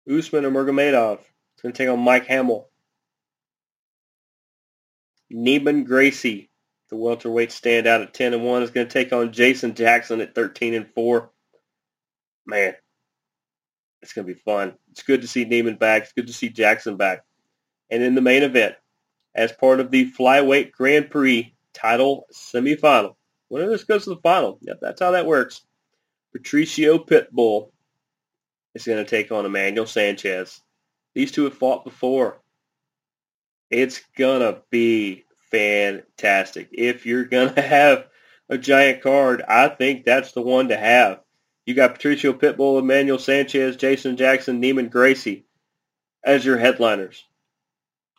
Usman 0.07 0.45
Nurmagomedov 0.45 1.21
is 1.21 1.63
going 1.63 1.73
to 1.73 1.79
take 1.79 1.89
on 1.89 2.01
Mike 2.01 2.27
Hamel. 2.27 2.69
Neiman 5.33 5.87
Gracie, 5.87 6.51
the 6.91 6.97
welterweight 6.97 7.51
standout 7.51 8.03
at 8.03 8.15
10 8.15 8.35
and 8.35 8.45
1, 8.45 8.63
is 8.63 8.71
going 8.71 8.87
to 8.87 8.93
take 8.93 9.13
on 9.13 9.33
Jason 9.33 9.75
Jackson 9.75 10.21
at 10.21 10.35
13 10.35 10.75
and 10.75 10.89
4. 10.95 11.31
Man, 12.47 12.75
it's 14.03 14.13
going 14.13 14.27
to 14.27 14.35
be 14.35 14.41
fun. 14.41 14.75
It's 14.91 15.03
good 15.03 15.23
to 15.23 15.29
see 15.29 15.47
Neiman 15.47 15.79
back. 15.79 16.03
It's 16.03 16.13
good 16.13 16.27
to 16.27 16.33
see 16.33 16.51
Jackson 16.51 16.97
back. 16.97 17.25
And 17.91 18.03
in 18.03 18.15
the 18.15 18.21
main 18.21 18.43
event, 18.43 18.75
as 19.35 19.53
part 19.53 19.81
of 19.81 19.91
the 19.91 20.11
Flyweight 20.13 20.73
Grand 20.73 21.11
Prix 21.11 21.55
title 21.73 22.27
semifinal, 22.33 23.17
winner 23.49 23.69
this 23.69 23.85
goes 23.85 24.05
to 24.05 24.11
the 24.11 24.21
final. 24.21 24.59
Yep, 24.61 24.79
that's 24.81 25.01
how 25.01 25.13
that 25.13 25.27
works. 25.27 25.63
Patricio 26.33 26.99
Pitbull 26.99 27.71
is 28.75 28.85
going 28.85 29.03
to 29.03 29.09
take 29.09 29.33
on 29.33 29.47
Emmanuel 29.47 29.87
Sanchez. 29.87 30.61
These 31.15 31.33
two 31.33 31.45
have 31.45 31.57
fought 31.57 31.85
before. 31.85 32.41
It's 33.71 34.03
going 34.17 34.41
to 34.41 34.63
be 34.71 35.25
fantastic. 35.55 36.69
If 36.73 37.07
you're 37.07 37.25
going 37.25 37.55
to 37.55 37.63
have 37.63 38.07
a 38.49 38.59
giant 38.59 39.03
card, 39.03 39.43
I 39.47 39.69
think 39.69 40.05
that's 40.05 40.33
the 40.33 40.43
one 40.43 40.69
to 40.69 40.77
have. 40.77 41.21
You 41.65 41.75
got 41.75 41.95
Patricio 41.95 42.33
Pitbull, 42.33 42.79
Emmanuel 42.79 43.19
Sanchez, 43.19 43.77
Jason 43.77 44.17
Jackson, 44.17 44.61
Neiman 44.61 44.91
Gracie 44.91 45.47
as 46.23 46.45
your 46.45 46.59
headliners. 46.59 47.25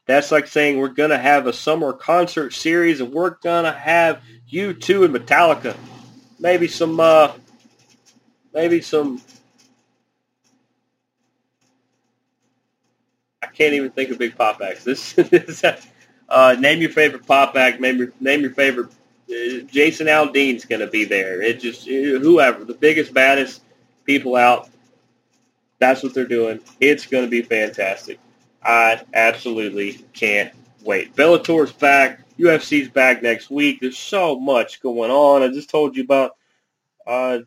That's 0.08 0.32
like 0.32 0.48
saying 0.48 0.78
we're 0.78 0.89
going 0.89 1.10
to 1.10 1.17
have 1.17 1.48
a 1.48 1.54
summer 1.54 1.93
concert 1.93 2.54
series 2.54 3.02
and 3.02 3.12
we're 3.12 3.32
going 3.32 3.65
to 3.65 3.71
have 3.71 4.21
U2 4.52 5.06
and 5.06 5.15
Metallica. 5.15 5.76
Maybe 6.39 6.67
some, 6.67 7.00
uh, 7.00 7.34
maybe 8.54 8.82
some 8.82 9.21
I 13.41 13.48
can't 13.48 13.74
even 13.74 13.91
think 13.91 14.10
of 14.10 14.17
big 14.17 14.36
pop 14.36 14.62
acts. 14.62 14.84
This, 14.86 15.13
this 15.13 15.63
uh, 16.29 16.55
name 16.59 16.81
your 16.81 16.89
favorite 16.91 17.25
pop 17.25 17.55
act. 17.55 17.79
Name 17.79 17.97
your 17.97 18.11
name 18.19 18.41
your 18.41 18.51
favorite. 18.51 18.89
Uh, 19.29 19.63
Jason 19.67 20.07
Aldean's 20.07 20.65
going 20.65 20.81
to 20.81 20.88
be 20.88 21.05
there. 21.05 21.41
It 21.41 21.59
just 21.59 21.88
uh, 21.88 22.19
whoever 22.19 22.63
the 22.63 22.73
biggest 22.73 23.13
baddest 23.13 23.61
people 24.05 24.35
out. 24.35 24.69
That's 25.79 26.03
what 26.03 26.13
they're 26.13 26.25
doing. 26.25 26.59
It's 26.79 27.05
going 27.05 27.25
to 27.25 27.29
be 27.29 27.41
fantastic. 27.41 28.19
I 28.63 29.01
absolutely 29.13 30.05
can't 30.13 30.51
wait. 30.83 31.15
Bellator's 31.15 31.71
back. 31.71 32.21
UFC's 32.38 32.89
back 32.89 33.21
next 33.21 33.49
week. 33.49 33.79
There's 33.79 33.97
so 33.97 34.39
much 34.39 34.81
going 34.81 35.11
on. 35.11 35.43
I 35.43 35.49
just 35.49 35.69
told 35.69 35.95
you 35.95 36.03
about 36.03 36.35
uh, 37.05 37.39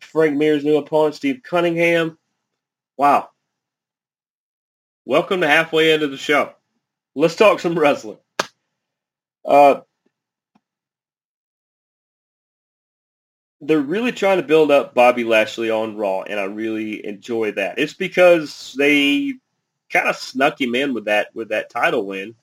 Frank 0.00 0.36
Mir's 0.36 0.64
new 0.64 0.76
opponent, 0.76 1.14
Steve 1.14 1.42
Cunningham. 1.44 2.18
Wow, 2.96 3.30
welcome 5.04 5.40
to 5.40 5.48
halfway 5.48 5.92
into 5.92 6.08
the 6.08 6.16
show. 6.16 6.52
Let's 7.14 7.36
talk 7.36 7.60
some 7.60 7.78
wrestling. 7.78 8.18
Uh, 9.44 9.80
they're 13.60 13.80
really 13.80 14.12
trying 14.12 14.38
to 14.38 14.46
build 14.46 14.70
up 14.70 14.94
Bobby 14.94 15.24
Lashley 15.24 15.70
on 15.70 15.96
Raw, 15.96 16.22
and 16.22 16.40
I 16.40 16.44
really 16.44 17.04
enjoy 17.06 17.52
that. 17.52 17.78
It's 17.78 17.94
because 17.94 18.74
they 18.76 19.34
kind 19.90 20.08
of 20.08 20.16
snuck 20.16 20.60
him 20.60 20.74
in 20.74 20.94
with 20.94 21.04
that 21.04 21.28
with 21.34 21.50
that 21.50 21.70
title 21.70 22.06
win, 22.06 22.34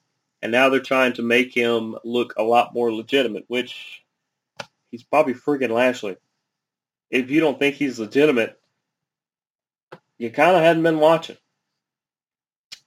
and 0.41 0.51
now 0.51 0.69
they're 0.69 0.79
trying 0.79 1.13
to 1.13 1.21
make 1.21 1.53
him 1.53 1.97
look 2.05 2.33
a 2.37 2.43
lot 2.43 2.73
more 2.73 2.93
legitimate. 2.93 3.45
Which 3.47 4.03
he's 4.91 5.03
Bobby 5.03 5.33
friggin' 5.33 5.71
Lashley. 5.71 6.15
If 7.09 7.31
you 7.31 7.39
don't 7.39 7.59
think 7.59 7.75
he's 7.75 7.99
legitimate, 7.99 8.59
you 10.17 10.29
kind 10.29 10.55
of 10.55 10.61
hadn't 10.61 10.83
been 10.83 10.99
watching. 10.99 11.37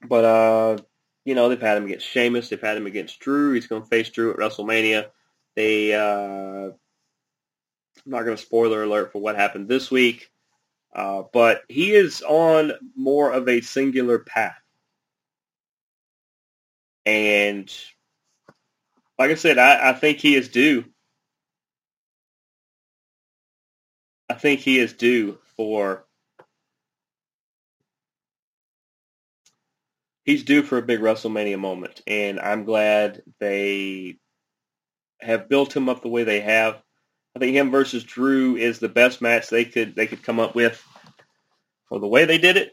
But 0.08 0.24
uh, 0.24 0.78
you 1.24 1.34
know, 1.34 1.48
they've 1.48 1.60
had 1.60 1.76
him 1.76 1.84
against 1.84 2.06
Sheamus. 2.06 2.48
They've 2.48 2.60
had 2.60 2.76
him 2.76 2.86
against 2.86 3.20
Drew. 3.20 3.52
He's 3.52 3.66
going 3.66 3.82
to 3.82 3.88
face 3.88 4.10
Drew 4.10 4.32
at 4.32 4.38
WrestleMania. 4.38 5.06
They, 5.54 5.94
uh, 5.94 6.70
I'm 6.70 8.10
not 8.10 8.24
going 8.24 8.36
to 8.36 8.42
spoiler 8.42 8.82
alert 8.82 9.12
for 9.12 9.20
what 9.20 9.36
happened 9.36 9.68
this 9.68 9.90
week, 9.90 10.30
uh, 10.94 11.22
but 11.32 11.62
he 11.68 11.92
is 11.92 12.22
on 12.22 12.72
more 12.96 13.30
of 13.30 13.48
a 13.48 13.60
singular 13.60 14.18
path. 14.18 14.56
And 17.04 17.72
like 19.18 19.30
I 19.30 19.34
said, 19.34 19.58
I, 19.58 19.90
I 19.90 19.92
think 19.92 20.18
he 20.18 20.34
is 20.34 20.48
due. 20.48 20.84
I 24.28 24.34
think 24.34 24.60
he 24.60 24.78
is 24.78 24.92
due 24.94 25.38
for 25.56 26.06
he's 30.24 30.44
due 30.44 30.62
for 30.62 30.78
a 30.78 30.82
big 30.82 31.00
WrestleMania 31.00 31.58
moment, 31.58 32.00
and 32.06 32.40
I'm 32.40 32.64
glad 32.64 33.22
they 33.40 34.16
have 35.20 35.48
built 35.48 35.76
him 35.76 35.88
up 35.88 36.02
the 36.02 36.08
way 36.08 36.24
they 36.24 36.40
have. 36.40 36.80
I 37.34 37.38
think 37.38 37.54
him 37.54 37.70
versus 37.70 38.04
Drew 38.04 38.56
is 38.56 38.78
the 38.78 38.88
best 38.88 39.22
match 39.22 39.48
they 39.48 39.64
could 39.64 39.94
they 39.94 40.06
could 40.06 40.22
come 40.22 40.40
up 40.40 40.54
with 40.54 40.82
for 41.88 41.98
the 41.98 42.08
way 42.08 42.24
they 42.24 42.38
did 42.38 42.56
it. 42.56 42.72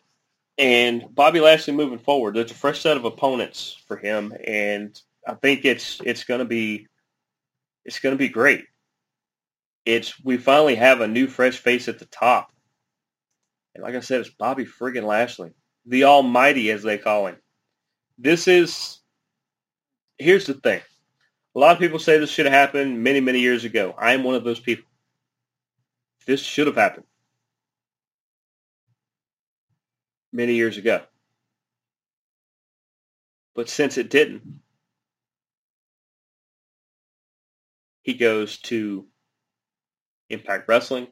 And 0.58 1.06
Bobby 1.16 1.40
Lashley 1.40 1.74
moving 1.74 2.00
forward, 2.00 2.36
there's 2.36 2.52
a 2.52 2.56
fresh 2.56 2.82
set 2.82 2.98
of 2.98 3.06
opponents 3.06 3.78
for 3.88 3.96
him, 3.96 4.34
and 4.46 5.00
I 5.26 5.36
think 5.36 5.64
it's 5.64 6.02
it's 6.04 6.26
going 6.26 6.40
to 6.40 6.46
be 6.46 6.88
it's 7.86 8.00
going 8.00 8.14
to 8.14 8.20
be 8.20 8.30
great. 8.30 8.66
It's 9.86 10.22
we 10.24 10.38
finally 10.38 10.76
have 10.76 11.02
a 11.02 11.08
new 11.08 11.28
fresh 11.28 11.58
face 11.58 11.88
at 11.88 12.00
the 12.00 12.06
top, 12.06 12.52
and 13.74 13.84
like 13.84 13.96
I 13.96 14.02
said, 14.02 14.20
it's 14.20 14.30
Bobby 14.30 14.66
friggin' 14.66 15.04
Lashley 15.04 15.52
the 15.90 16.06
Almighty, 16.06 16.72
as 16.72 16.84
they 16.84 16.98
call 16.98 17.28
him. 17.28 17.36
This 18.18 18.48
is, 18.48 19.00
here's 20.18 20.46
the 20.46 20.54
thing. 20.54 20.82
A 21.56 21.60
lot 21.60 21.74
of 21.74 21.80
people 21.80 22.00
say 22.00 22.18
this 22.18 22.30
should 22.30 22.46
have 22.46 22.54
happened 22.54 23.04
many, 23.04 23.20
many 23.20 23.40
years 23.40 23.66
ago. 23.66 23.94
I 23.98 24.14
am 24.14 24.24
one 24.24 24.36
of 24.36 24.46
those 24.46 24.60
people. 24.60 24.86
This 26.26 26.42
should 26.42 26.68
have 26.68 26.76
happened 26.78 27.06
many 30.32 30.54
years 30.54 30.78
ago. 30.78 31.02
But 33.56 33.68
since 33.68 33.98
it 33.98 34.10
didn't, 34.10 34.62
He 38.10 38.16
goes 38.16 38.58
to 38.62 39.06
Impact 40.32 40.68
Wrestling, 40.68 41.10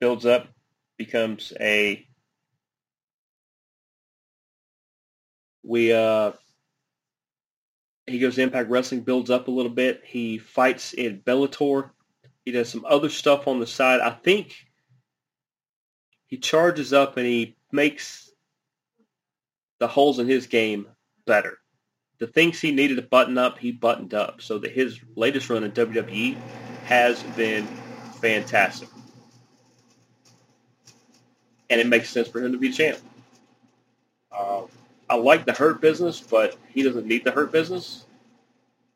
builds 0.00 0.26
up, 0.26 0.48
becomes 0.96 1.52
a 1.60 2.07
we 5.68 5.92
uh 5.92 6.32
he 8.06 8.18
goes 8.18 8.36
to 8.36 8.42
Impact 8.42 8.70
Wrestling, 8.70 9.02
builds 9.02 9.28
up 9.28 9.48
a 9.48 9.50
little 9.50 9.70
bit. 9.70 10.02
He 10.02 10.38
fights 10.38 10.94
in 10.94 11.20
Bellator. 11.20 11.90
He 12.44 12.52
does 12.52 12.70
some 12.70 12.86
other 12.88 13.10
stuff 13.10 13.46
on 13.46 13.60
the 13.60 13.66
side. 13.66 14.00
I 14.00 14.10
think 14.10 14.66
he 16.26 16.38
charges 16.38 16.94
up 16.94 17.18
and 17.18 17.26
he 17.26 17.54
makes 17.70 18.30
the 19.78 19.86
holes 19.86 20.18
in 20.18 20.26
his 20.26 20.46
game 20.46 20.88
better. 21.26 21.58
The 22.18 22.26
things 22.26 22.58
he 22.58 22.72
needed 22.72 22.96
to 22.96 23.02
button 23.02 23.36
up, 23.36 23.58
he 23.58 23.70
buttoned 23.70 24.14
up. 24.14 24.40
So 24.40 24.56
that 24.58 24.72
his 24.72 24.98
latest 25.14 25.50
run 25.50 25.64
in 25.64 25.72
WWE 25.72 26.34
has 26.84 27.22
been 27.36 27.66
fantastic. 28.22 28.88
And 31.68 31.78
it 31.78 31.86
makes 31.86 32.08
sense 32.08 32.26
for 32.26 32.42
him 32.42 32.52
to 32.52 32.58
be 32.58 32.72
champ. 32.72 32.98
Uh, 34.32 34.62
I 35.10 35.16
like 35.16 35.46
the 35.46 35.52
hurt 35.52 35.80
business, 35.80 36.20
but 36.20 36.56
he 36.68 36.82
doesn't 36.82 37.06
need 37.06 37.24
the 37.24 37.30
hurt 37.30 37.50
business. 37.50 38.06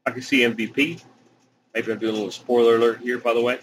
I 0.04 0.10
can 0.10 0.22
see 0.22 0.40
MVP. 0.40 1.02
Maybe 1.74 1.92
I'm 1.92 1.98
doing 1.98 2.12
a 2.12 2.16
little 2.16 2.30
spoiler 2.30 2.76
alert 2.76 3.00
here, 3.00 3.18
by 3.18 3.32
the 3.32 3.40
way. 3.40 3.58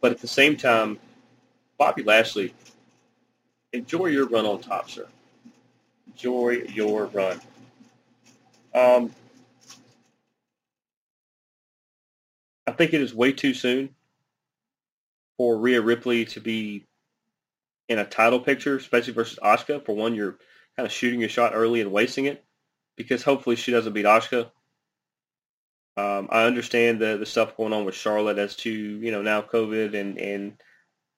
But 0.00 0.12
at 0.12 0.20
the 0.20 0.28
same 0.28 0.56
time, 0.56 0.98
Bobby 1.78 2.02
Lashley, 2.02 2.54
enjoy 3.72 4.06
your 4.06 4.26
run 4.26 4.44
on 4.44 4.60
top, 4.60 4.90
sir. 4.90 5.06
Enjoy 6.06 6.64
your 6.74 7.06
run. 7.06 7.40
Um, 8.74 9.14
I 12.66 12.72
think 12.72 12.92
it 12.92 13.00
is 13.00 13.14
way 13.14 13.32
too 13.32 13.54
soon 13.54 13.94
for 15.38 15.56
Rhea 15.56 15.80
Ripley 15.80 16.26
to 16.26 16.40
be 16.40 16.84
in 17.88 17.98
a 17.98 18.04
title 18.04 18.40
picture, 18.40 18.76
especially 18.76 19.14
versus 19.14 19.38
Asuka. 19.42 19.84
For 19.84 19.96
one, 19.96 20.14
you're 20.14 20.36
kind 20.78 20.86
of 20.86 20.92
shooting 20.92 21.18
your 21.18 21.28
shot 21.28 21.54
early 21.56 21.80
and 21.80 21.90
wasting 21.90 22.26
it 22.26 22.44
because 22.94 23.24
hopefully 23.24 23.56
she 23.56 23.72
doesn't 23.72 23.92
beat 23.92 24.04
Asuka. 24.04 24.48
Um, 25.96 26.28
I 26.30 26.44
understand 26.44 27.00
the 27.00 27.16
the 27.16 27.26
stuff 27.26 27.56
going 27.56 27.72
on 27.72 27.84
with 27.84 27.96
Charlotte 27.96 28.38
as 28.38 28.54
to 28.58 28.70
you 28.70 29.10
know 29.10 29.20
now 29.20 29.42
COVID 29.42 29.98
and 29.98 30.18
and 30.18 30.52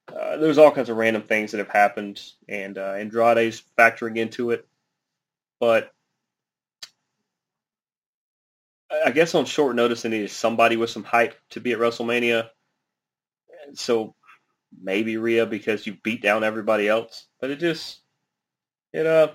uh, 0.09 0.38
there's 0.38 0.57
all 0.57 0.70
kinds 0.70 0.88
of 0.88 0.96
random 0.96 1.25
things 1.25 1.53
that 1.53 1.59
have 1.59 1.68
happened 1.68 2.23
and 2.49 2.79
uh, 2.79 2.94
Andrade's 2.94 3.62
factoring 3.79 4.16
into 4.16 4.51
it, 4.51 4.66
but 5.61 5.92
I 9.05 9.11
guess 9.11 9.35
on 9.35 9.44
short 9.44 9.77
notice 9.77 10.01
they 10.01 10.09
needed 10.09 10.31
somebody 10.31 10.79
with 10.79 10.88
some 10.88 11.05
hype 11.05 11.38
to 11.51 11.61
be 11.61 11.73
at 11.73 11.79
WrestleMania. 11.79 12.49
So 13.75 14.14
maybe 14.83 15.18
Rhea 15.18 15.44
because 15.44 15.87
you 15.87 15.99
beat 16.03 16.23
down 16.23 16.44
everybody 16.44 16.88
else, 16.88 17.27
but 17.42 17.51
it 17.51 17.61
just 17.61 18.01
it 18.94 19.05
uh 19.05 19.29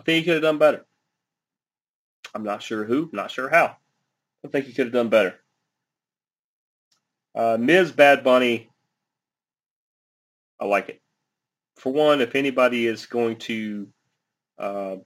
I 0.00 0.02
think 0.02 0.24
he 0.24 0.24
could 0.24 0.34
have 0.36 0.42
done 0.42 0.56
better. 0.56 0.86
I'm 2.34 2.42
not 2.42 2.62
sure 2.62 2.84
who, 2.84 3.10
not 3.12 3.30
sure 3.30 3.50
how. 3.50 3.76
I 4.42 4.48
think 4.48 4.64
he 4.64 4.72
could 4.72 4.86
have 4.86 4.94
done 4.94 5.10
better. 5.10 5.34
Uh, 7.34 7.58
Miz 7.60 7.92
Bad 7.92 8.24
Bunny, 8.24 8.70
I 10.58 10.64
like 10.64 10.88
it. 10.88 11.02
For 11.76 11.92
one, 11.92 12.22
if 12.22 12.34
anybody 12.34 12.86
is 12.86 13.04
going 13.04 13.36
to 13.40 13.88
uh, 14.58 14.96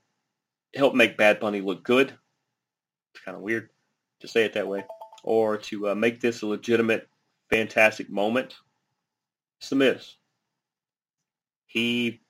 help 0.73 0.95
make 0.95 1.17
Bad 1.17 1.41
Bunny 1.41 1.59
look 1.59 1.83
good, 1.83 2.13
it's 3.13 3.23
kind 3.25 3.35
of 3.35 3.43
weird 3.43 3.69
to 4.21 4.29
say 4.29 4.45
it 4.45 4.53
that 4.53 4.67
way, 4.67 4.85
or 5.23 5.57
to 5.57 5.89
uh, 5.89 5.95
make 5.95 6.21
this 6.21 6.41
a 6.41 6.47
legitimate, 6.47 7.09
fantastic 7.49 8.09
moment, 8.09 8.55
it's 9.59 9.69
The 9.69 9.75
Miz. 9.75 10.15
He 11.65 12.21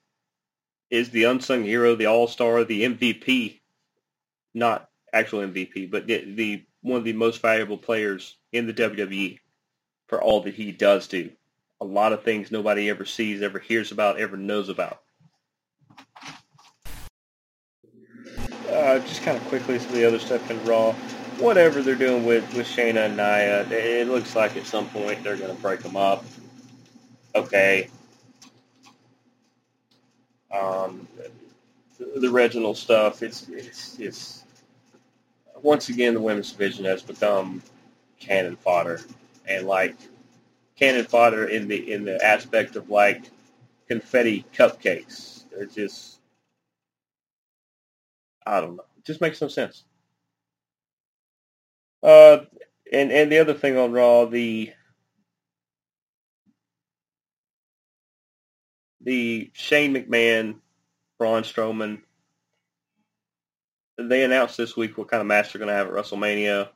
is 0.90 1.10
the 1.10 1.24
unsung 1.24 1.64
hero, 1.64 1.96
the 1.96 2.06
all-star, 2.06 2.64
the 2.64 2.84
MVP, 2.84 3.60
not 4.54 4.90
actual 5.12 5.40
MVP, 5.40 5.90
but 5.90 6.08
the, 6.08 6.24
the 6.36 6.64
one 6.82 7.00
of 7.00 7.04
the 7.04 7.14
most 7.14 7.42
valuable 7.42 7.78
players 7.78 8.38
in 8.52 8.68
the 8.68 8.74
WWE 8.74 9.40
for 10.08 10.22
all 10.22 10.42
that 10.42 10.54
he 10.54 10.72
does 10.72 11.08
do. 11.08 11.32
A 11.82 11.86
lot 11.86 12.14
of 12.14 12.24
things 12.24 12.52
nobody 12.52 12.90
ever 12.90 13.06
sees, 13.06 13.42
ever 13.42 13.60
hears 13.60 13.92
about, 13.92 14.20
ever 14.20 14.38
knows 14.38 14.70
about. 14.70 15.02
Uh, 18.70 19.00
just 19.00 19.24
kind 19.24 19.38
of 19.38 19.44
quickly 19.46 19.76
of 19.76 19.92
the 19.92 20.06
other 20.06 20.20
stuff 20.20 20.50
in 20.52 20.64
Raw. 20.66 20.92
Whatever 21.40 21.82
they're 21.82 21.96
doing 21.96 22.26
with, 22.26 22.44
with 22.56 22.68
Shayna 22.68 23.08
and 23.08 23.18
Nia, 23.18 23.68
it 23.70 24.08
looks 24.08 24.36
like 24.36 24.56
at 24.56 24.66
some 24.66 24.88
point 24.90 25.24
they're 25.24 25.38
going 25.38 25.54
to 25.54 25.62
break 25.62 25.82
them 25.82 25.98
up. 25.98 26.24
Okay, 27.36 27.90
um, 30.52 31.08
the, 31.98 32.20
the 32.20 32.30
Reginald 32.30 32.78
stuff. 32.78 33.24
It's, 33.24 33.48
it's 33.50 34.00
it's 34.00 34.44
once 35.62 35.90
again 35.90 36.14
the 36.14 36.22
women's 36.22 36.52
division 36.52 36.86
has 36.86 37.02
become 37.02 37.62
cannon 38.20 38.56
fodder, 38.56 39.02
and 39.48 39.68
like 39.68 39.96
cannon 40.76 41.06
fodder 41.06 41.46
in 41.46 41.68
the 41.68 41.92
in 41.92 42.06
the 42.06 42.24
aspect 42.24 42.76
of 42.76 42.90
like 42.90 43.30
confetti 43.88 44.46
cupcakes. 44.54 45.44
They're 45.52 45.66
just 45.66 46.20
I 48.46 48.62
don't 48.62 48.76
know. 48.76 48.86
It 48.98 49.06
just 49.06 49.22
makes 49.22 49.42
no 49.42 49.48
sense. 49.48 49.84
Uh, 52.04 52.46
and 52.92 53.12
and 53.12 53.32
the 53.32 53.40
other 53.40 53.54
thing 53.54 53.78
on 53.78 53.92
Raw, 53.92 54.26
the 54.26 54.72
the 59.06 59.52
Shane 59.54 59.94
McMahon, 59.94 60.56
Braun 61.18 61.44
Strowman, 61.44 62.02
they 63.98 64.24
announced 64.24 64.58
this 64.58 64.76
week 64.76 64.98
what 64.98 65.08
kind 65.08 65.22
of 65.22 65.28
match 65.28 65.54
they're 65.54 65.60
going 65.60 65.70
to 65.70 65.76
have 65.76 65.88
at 65.88 65.94
WrestleMania. 65.94 66.68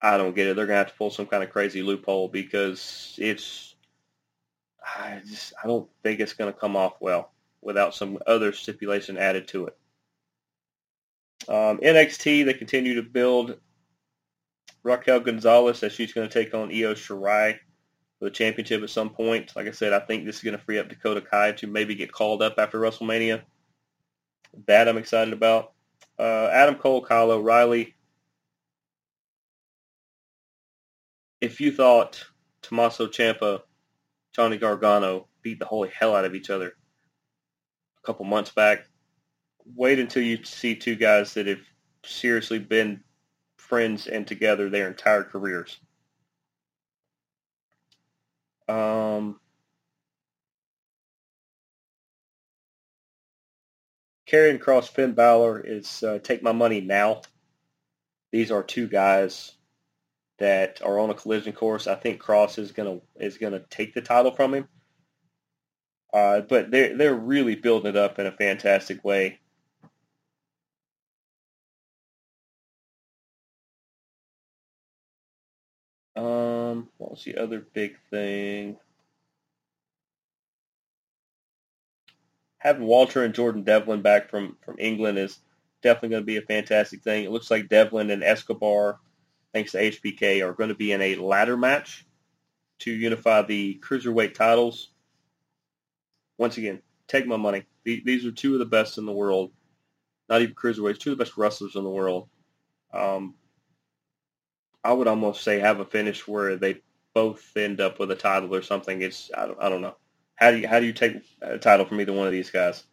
I 0.00 0.16
don't 0.18 0.36
get 0.36 0.46
it. 0.46 0.56
They're 0.56 0.66
going 0.66 0.76
to 0.76 0.84
have 0.84 0.92
to 0.92 0.98
pull 0.98 1.10
some 1.10 1.26
kind 1.26 1.42
of 1.42 1.50
crazy 1.50 1.82
loophole 1.82 2.28
because 2.28 3.16
it's, 3.18 3.74
I 4.84 5.20
just, 5.26 5.52
I 5.62 5.66
don't 5.66 5.88
think 6.02 6.20
it's 6.20 6.34
going 6.34 6.52
to 6.52 6.58
come 6.58 6.76
off 6.76 6.94
well 7.00 7.32
without 7.60 7.94
some 7.94 8.18
other 8.26 8.52
stipulation 8.52 9.18
added 9.18 9.48
to 9.48 9.66
it. 9.66 9.76
Um, 11.48 11.78
NXT, 11.78 12.44
they 12.44 12.54
continue 12.54 12.94
to 12.94 13.02
build 13.02 13.58
Raquel 14.82 15.20
Gonzalez 15.20 15.82
as 15.82 15.92
she's 15.92 16.12
going 16.12 16.28
to 16.28 16.32
take 16.32 16.54
on 16.54 16.70
Io 16.70 16.94
Shirai 16.94 17.58
for 18.20 18.26
the 18.26 18.30
championship 18.30 18.82
at 18.82 18.90
some 18.90 19.10
point. 19.10 19.56
Like 19.56 19.66
I 19.66 19.72
said, 19.72 19.94
I 19.94 19.98
think 19.98 20.24
this 20.24 20.36
is 20.36 20.42
going 20.42 20.56
to 20.56 20.62
free 20.62 20.78
up 20.78 20.88
Dakota 20.88 21.22
Kai 21.22 21.52
to 21.52 21.66
maybe 21.66 21.94
get 21.94 22.12
called 22.12 22.42
up 22.42 22.54
after 22.58 22.78
WrestleMania. 22.78 23.42
That 24.66 24.88
I'm 24.88 24.98
excited 24.98 25.32
about. 25.32 25.72
Uh, 26.18 26.48
Adam 26.52 26.74
Cole, 26.74 27.02
Kyle 27.02 27.30
O'Reilly. 27.30 27.94
If 31.40 31.60
you 31.62 31.72
thought 31.72 32.22
Tommaso 32.60 33.06
Ciampa, 33.06 33.62
Johnny 34.34 34.58
Gargano 34.58 35.26
beat 35.42 35.58
the 35.58 35.64
holy 35.64 35.88
hell 35.88 36.14
out 36.14 36.26
of 36.26 36.34
each 36.34 36.50
other 36.50 36.74
a 38.02 38.06
couple 38.06 38.26
months 38.26 38.50
back, 38.50 38.86
wait 39.74 39.98
until 39.98 40.22
you 40.22 40.44
see 40.44 40.74
two 40.74 40.94
guys 40.94 41.32
that 41.34 41.46
have 41.46 41.62
seriously 42.04 42.58
been 42.58 43.02
friends 43.56 44.06
and 44.06 44.26
together 44.26 44.68
their 44.68 44.88
entire 44.88 45.24
careers. 45.24 45.80
Um, 48.70 49.40
Karrion 54.28 54.60
Kross, 54.60 54.88
Finn 54.88 55.12
Balor 55.12 55.60
is 55.60 56.04
uh, 56.04 56.20
take 56.22 56.42
my 56.42 56.52
money 56.52 56.80
now. 56.80 57.22
These 58.30 58.52
are 58.52 58.62
two 58.62 58.86
guys 58.86 59.52
that 60.38 60.80
are 60.82 61.00
on 61.00 61.10
a 61.10 61.14
collision 61.14 61.52
course. 61.52 61.88
I 61.88 61.96
think 61.96 62.22
Kross 62.22 62.58
is 62.58 62.70
gonna 62.70 63.00
is 63.16 63.38
gonna 63.38 63.60
take 63.70 63.92
the 63.92 64.02
title 64.02 64.30
from 64.30 64.54
him. 64.54 64.68
Uh, 66.12 66.42
but 66.42 66.70
they're 66.70 66.96
they're 66.96 67.14
really 67.14 67.56
building 67.56 67.90
it 67.90 67.96
up 67.96 68.20
in 68.20 68.26
a 68.26 68.32
fantastic 68.32 69.04
way. 69.04 69.40
Um, 76.16 76.49
what 76.98 77.12
was 77.12 77.24
the 77.24 77.36
other 77.36 77.60
big 77.60 77.96
thing? 78.10 78.76
Having 82.58 82.86
Walter 82.86 83.24
and 83.24 83.34
Jordan 83.34 83.62
Devlin 83.62 84.02
back 84.02 84.28
from, 84.30 84.56
from 84.64 84.76
England 84.78 85.18
is 85.18 85.38
definitely 85.82 86.10
going 86.10 86.22
to 86.22 86.26
be 86.26 86.36
a 86.36 86.42
fantastic 86.42 87.02
thing. 87.02 87.24
It 87.24 87.30
looks 87.30 87.50
like 87.50 87.68
Devlin 87.68 88.10
and 88.10 88.22
Escobar, 88.22 88.98
thanks 89.52 89.72
to 89.72 89.78
HBK, 89.78 90.46
are 90.46 90.52
going 90.52 90.68
to 90.68 90.74
be 90.74 90.92
in 90.92 91.00
a 91.00 91.16
ladder 91.16 91.56
match 91.56 92.06
to 92.80 92.90
unify 92.90 93.42
the 93.42 93.80
cruiserweight 93.82 94.34
titles. 94.34 94.90
Once 96.38 96.58
again, 96.58 96.80
take 97.08 97.26
my 97.26 97.36
money. 97.36 97.64
These 97.84 98.26
are 98.26 98.32
two 98.32 98.54
of 98.54 98.58
the 98.58 98.66
best 98.66 98.98
in 98.98 99.06
the 99.06 99.12
world. 99.12 99.52
not 100.28 100.42
even 100.42 100.54
cruiserweights, 100.54 100.98
two 100.98 101.12
of 101.12 101.18
the 101.18 101.24
best 101.24 101.36
wrestlers 101.36 101.76
in 101.76 101.84
the 101.84 101.90
world. 101.90 102.28
Um, 102.92 103.34
I 104.82 104.92
would 104.92 105.08
almost 105.08 105.42
say 105.42 105.58
have 105.58 105.80
a 105.80 105.84
finish 105.84 106.26
where 106.26 106.56
they 106.56 106.80
both 107.14 107.56
end 107.56 107.80
up 107.80 107.98
with 107.98 108.10
a 108.10 108.16
title 108.16 108.54
or 108.54 108.62
something. 108.62 109.02
It's 109.02 109.30
I 109.36 109.46
don't, 109.46 109.62
I 109.62 109.68
don't 109.68 109.82
know. 109.82 109.96
How 110.36 110.50
do 110.50 110.58
you 110.58 110.68
how 110.68 110.80
do 110.80 110.86
you 110.86 110.92
take 110.92 111.16
a 111.42 111.58
title 111.58 111.86
from 111.86 112.00
either 112.00 112.12
one 112.12 112.26
of 112.26 112.32
these 112.32 112.50
guys? 112.50 112.84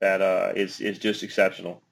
That 0.00 0.22
uh, 0.22 0.52
is 0.54 0.80
is 0.80 0.98
just 0.98 1.22
exceptional. 1.22 1.82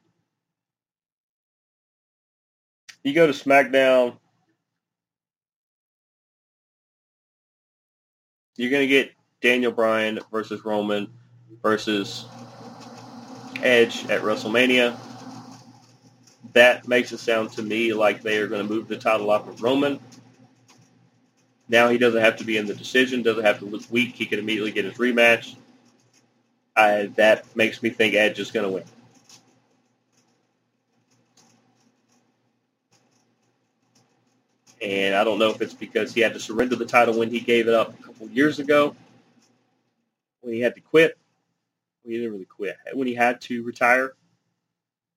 You 3.03 3.15
go 3.15 3.27
to 3.27 3.33
SmackDown. 3.33 4.17
You're 8.57 8.71
to 8.83 8.87
get 8.87 9.13
Daniel 9.43 9.73
Bryan 9.73 10.19
versus 10.33 10.65
Roman 10.65 11.09
versus 11.63 12.27
Edge 13.63 14.05
at 14.09 14.23
WrestleMania. 14.23 14.97
That 16.57 16.89
makes 16.89 17.13
it 17.13 17.19
sound 17.19 17.53
to 17.53 17.63
me 17.63 17.93
like 17.93 18.23
they 18.23 18.39
are 18.39 18.47
going 18.47 18.67
to 18.67 18.75
move 18.75 18.89
the 18.89 18.97
title 18.97 19.31
off 19.31 19.47
of 19.47 19.63
Roman. 19.63 20.01
Now 21.69 21.91
he 21.91 21.99
doesn't 21.99 22.23
have 22.23 22.37
to 22.37 22.45
be 22.45 22.57
in 22.57 22.65
the 22.65 22.75
decision, 22.75 23.23
doesn't 23.23 23.45
have 23.45 23.59
to 23.59 23.67
look 23.67 23.83
weak. 23.91 24.15
He 24.15 24.25
can 24.25 24.39
immediately 24.39 24.73
get 24.73 24.87
his 24.87 24.95
rematch. 24.95 25.55
I, 26.75 27.11
that 27.17 27.55
makes 27.55 27.83
me 27.83 27.91
think 27.91 28.15
Edge 28.15 28.39
is 28.39 28.51
going 28.51 28.65
to 28.65 28.73
win. 28.73 28.85
And 34.81 35.15
I 35.15 35.25
don't 35.25 35.39
know 35.39 35.51
if 35.51 35.61
it's 35.61 35.75
because 35.75 36.15
he 36.15 36.23
had 36.23 36.33
to 36.33 36.41
surrender 36.41 36.77
the 36.77 36.87
title 36.87 37.19
when 37.19 37.31
he 37.31 37.41
gave 37.41 37.69
it 37.69 37.75
up 37.75 38.01
a 38.01 38.03
couple 38.03 38.29
years 38.29 38.61
ago, 38.61 38.97
when 40.41 40.55
he 40.55 40.61
had 40.61 40.75
to 40.77 40.81
quit. 40.81 41.19
Well, 42.03 42.13
he 42.13 42.17
didn't 42.17 42.33
really 42.33 42.47
quit. 42.47 42.79
When 42.95 43.07
he 43.07 43.15
had 43.15 43.43
to 43.43 43.63
retire. 43.63 44.15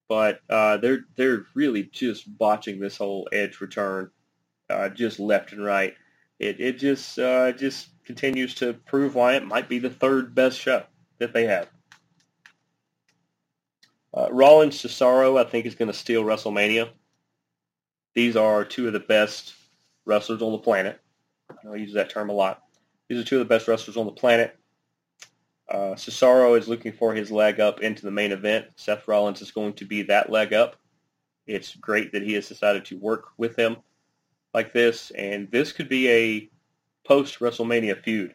But 0.09 0.41
uh, 0.49 0.77
they're 0.77 1.05
they're 1.15 1.45
really 1.53 1.83
just 1.83 2.37
botching 2.37 2.79
this 2.79 2.97
whole 2.97 3.29
Edge 3.31 3.61
return, 3.61 4.09
uh, 4.69 4.89
just 4.89 5.19
left 5.19 5.53
and 5.53 5.63
right. 5.63 5.93
It 6.39 6.59
it 6.59 6.79
just 6.79 7.17
uh, 7.19 7.51
just 7.53 7.89
continues 8.05 8.55
to 8.55 8.73
prove 8.73 9.15
why 9.15 9.35
it 9.35 9.45
might 9.45 9.69
be 9.69 9.79
the 9.79 9.89
third 9.89 10.33
best 10.33 10.59
show 10.59 10.83
that 11.19 11.31
they 11.31 11.45
have. 11.45 11.69
Uh, 14.11 14.27
Rollins 14.31 14.81
Cesaro, 14.81 15.39
I 15.39 15.47
think, 15.47 15.67
is 15.67 15.75
going 15.75 15.91
to 15.91 15.97
steal 15.97 16.23
WrestleMania. 16.23 16.89
These 18.15 18.35
are 18.35 18.65
two 18.65 18.87
of 18.87 18.93
the 18.93 18.99
best 18.99 19.53
wrestlers 20.05 20.41
on 20.41 20.51
the 20.51 20.57
planet. 20.57 20.99
I 21.49 21.69
I 21.69 21.75
use 21.75 21.93
that 21.93 22.09
term 22.09 22.29
a 22.29 22.33
lot. 22.33 22.63
These 23.07 23.19
are 23.19 23.23
two 23.23 23.39
of 23.39 23.47
the 23.47 23.53
best 23.53 23.67
wrestlers 23.67 23.97
on 23.97 24.07
the 24.07 24.11
planet. 24.11 24.58
Uh, 25.69 25.93
Cesaro 25.93 26.57
is 26.57 26.67
looking 26.67 26.91
for 26.91 27.13
his 27.13 27.31
leg 27.31 27.59
up 27.59 27.81
into 27.81 28.03
the 28.03 28.11
main 28.11 28.31
event. 28.31 28.65
Seth 28.75 29.07
Rollins 29.07 29.41
is 29.41 29.51
going 29.51 29.73
to 29.73 29.85
be 29.85 30.01
that 30.03 30.31
leg 30.31 30.53
up. 30.53 30.77
It's 31.45 31.75
great 31.75 32.11
that 32.13 32.23
he 32.23 32.33
has 32.33 32.47
decided 32.47 32.85
to 32.85 32.97
work 32.97 33.29
with 33.37 33.55
him 33.55 33.77
like 34.53 34.73
this, 34.73 35.11
and 35.11 35.49
this 35.51 35.71
could 35.71 35.89
be 35.89 36.09
a 36.09 36.49
post 37.07 37.39
WrestleMania 37.39 38.01
feud. 38.01 38.33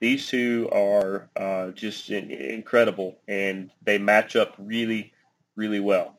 These 0.00 0.28
two 0.28 0.68
are 0.70 1.28
uh, 1.34 1.70
just 1.70 2.10
in, 2.10 2.30
incredible, 2.30 3.18
and 3.26 3.70
they 3.82 3.98
match 3.98 4.36
up 4.36 4.54
really, 4.58 5.12
really 5.56 5.80
well. 5.80 6.18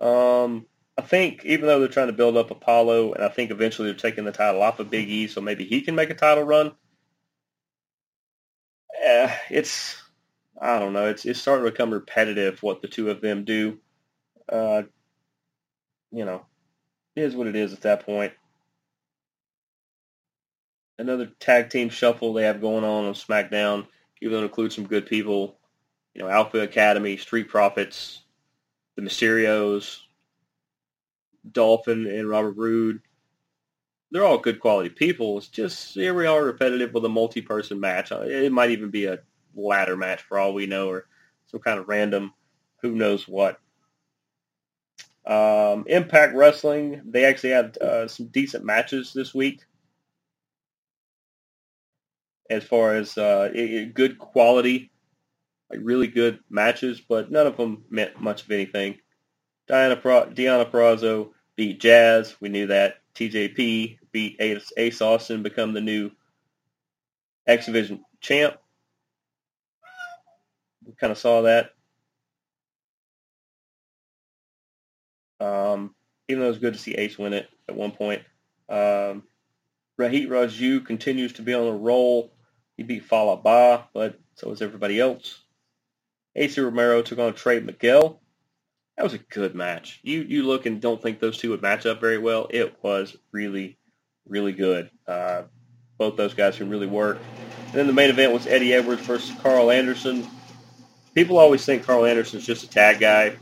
Um, 0.00 0.66
I 0.96 1.02
think 1.02 1.44
even 1.44 1.66
though 1.66 1.78
they're 1.78 1.88
trying 1.88 2.08
to 2.08 2.12
build 2.12 2.36
up 2.36 2.50
Apollo, 2.50 3.14
and 3.14 3.24
I 3.24 3.28
think 3.28 3.50
eventually 3.50 3.88
they're 3.88 3.98
taking 3.98 4.24
the 4.24 4.32
title 4.32 4.62
off 4.62 4.80
of 4.80 4.90
Big 4.90 5.08
E, 5.08 5.28
so 5.28 5.40
maybe 5.40 5.64
he 5.64 5.80
can 5.80 5.94
make 5.94 6.10
a 6.10 6.14
title 6.14 6.44
run. 6.44 6.72
It's 9.50 10.02
I 10.60 10.78
don't 10.78 10.92
know. 10.92 11.06
It's 11.06 11.24
it's 11.24 11.40
starting 11.40 11.64
to 11.64 11.70
become 11.70 11.92
repetitive 11.92 12.62
what 12.62 12.82
the 12.82 12.88
two 12.88 13.10
of 13.10 13.20
them 13.20 13.44
do. 13.44 13.78
Uh, 14.48 14.82
you 16.10 16.24
know, 16.24 16.46
it 17.14 17.22
is 17.22 17.36
what 17.36 17.46
it 17.46 17.56
is 17.56 17.72
at 17.72 17.82
that 17.82 18.04
point. 18.04 18.32
Another 20.98 21.26
tag 21.38 21.70
team 21.70 21.90
shuffle 21.90 22.32
they 22.32 22.44
have 22.44 22.60
going 22.60 22.84
on 22.84 23.04
on 23.04 23.14
SmackDown, 23.14 23.86
even 24.20 24.32
though 24.32 24.42
it 24.42 24.46
includes 24.46 24.74
some 24.74 24.86
good 24.86 25.06
people. 25.06 25.56
You 26.14 26.22
know, 26.22 26.28
Alpha 26.28 26.58
Academy, 26.58 27.16
Street 27.16 27.48
Profits, 27.48 28.22
the 28.96 29.02
Mysterios, 29.02 30.00
Dolphin 31.52 32.06
and 32.06 32.28
Robert 32.28 32.56
Roode. 32.56 33.00
They're 34.10 34.24
all 34.24 34.38
good 34.38 34.60
quality 34.60 34.90
people. 34.90 35.38
It's 35.38 35.48
just 35.48 35.94
here 35.94 36.14
we 36.14 36.26
are 36.26 36.42
repetitive 36.44 36.94
with 36.94 37.04
a 37.04 37.10
multi-person 37.10 37.78
match. 37.80 38.12
It 38.12 38.52
might 38.52 38.70
even 38.70 38.90
be 38.90 39.06
a 39.06 39.20
ladder 39.54 39.96
match 39.96 40.22
for 40.22 40.38
all 40.38 40.54
we 40.54 40.66
know, 40.66 40.88
or 40.88 41.06
some 41.46 41.60
kind 41.60 41.78
of 41.78 41.88
random, 41.88 42.32
who 42.82 42.92
knows 42.92 43.28
what. 43.28 43.60
Um, 45.26 45.84
Impact 45.88 46.34
Wrestling, 46.34 47.02
they 47.04 47.26
actually 47.26 47.50
had 47.50 47.76
uh, 47.78 48.08
some 48.08 48.26
decent 48.28 48.64
matches 48.64 49.12
this 49.12 49.34
week. 49.34 49.60
As 52.48 52.64
far 52.64 52.96
as 52.96 53.18
uh, 53.18 53.50
good 53.94 54.18
quality 54.18 54.90
like 55.70 55.80
really 55.82 56.06
good 56.06 56.40
matches, 56.50 57.00
but 57.00 57.30
none 57.30 57.46
of 57.46 57.56
them 57.56 57.84
meant 57.90 58.20
much 58.20 58.42
of 58.42 58.50
anything. 58.50 58.98
Diana 59.66 59.96
Pro- 59.96 60.26
Purrazzo 60.26 61.30
beat 61.56 61.80
Jazz. 61.80 62.36
We 62.40 62.48
knew 62.48 62.68
that. 62.68 62.96
TJP 63.18 63.98
beat 64.12 64.36
Ace, 64.40 64.72
Ace 64.76 65.02
Austin, 65.02 65.42
become 65.42 65.72
the 65.72 65.80
new 65.80 66.10
X 67.46 67.66
Division 67.66 68.04
champ. 68.20 68.56
We 70.86 70.92
kind 70.94 71.10
of 71.10 71.18
saw 71.18 71.42
that. 71.42 71.70
Um, 75.40 75.94
even 76.28 76.40
though 76.40 76.46
it 76.46 76.50
was 76.50 76.58
good 76.58 76.74
to 76.74 76.78
see 76.78 76.94
Ace 76.94 77.18
win 77.18 77.32
it 77.32 77.48
at 77.68 77.76
one 77.76 77.92
point. 77.92 78.22
Um, 78.68 79.24
Rohit 79.98 80.28
Raju 80.28 80.86
continues 80.86 81.32
to 81.34 81.42
be 81.42 81.54
on 81.54 81.66
a 81.66 81.76
roll. 81.76 82.32
He 82.76 82.84
beat 82.84 83.04
Fallah 83.04 83.42
Bahh, 83.42 83.84
but 83.92 84.18
so 84.36 84.52
is 84.52 84.62
everybody 84.62 85.00
else. 85.00 85.42
Acey 86.36 86.62
Romero 86.62 87.02
took 87.02 87.18
on 87.18 87.34
Trey 87.34 87.58
Miguel. 87.58 88.20
That 88.98 89.04
was 89.04 89.14
a 89.14 89.18
good 89.18 89.54
match. 89.54 90.00
You 90.02 90.22
you 90.22 90.42
look 90.42 90.66
and 90.66 90.80
don't 90.80 91.00
think 91.00 91.20
those 91.20 91.38
two 91.38 91.50
would 91.50 91.62
match 91.62 91.86
up 91.86 92.00
very 92.00 92.18
well. 92.18 92.48
It 92.50 92.76
was 92.82 93.16
really, 93.30 93.78
really 94.26 94.52
good. 94.52 94.90
Uh, 95.06 95.42
both 95.98 96.16
those 96.16 96.34
guys 96.34 96.56
can 96.56 96.68
really 96.68 96.88
work. 96.88 97.18
And 97.66 97.74
then 97.74 97.86
the 97.86 97.92
main 97.92 98.10
event 98.10 98.32
was 98.32 98.48
Eddie 98.48 98.74
Edwards 98.74 99.02
versus 99.02 99.32
Karl 99.40 99.70
Anderson. 99.70 100.26
People 101.14 101.38
always 101.38 101.64
think 101.64 101.84
Karl 101.84 102.06
Anderson's 102.06 102.44
just 102.44 102.64
a 102.64 102.68
tag 102.68 102.98
guy. 102.98 103.36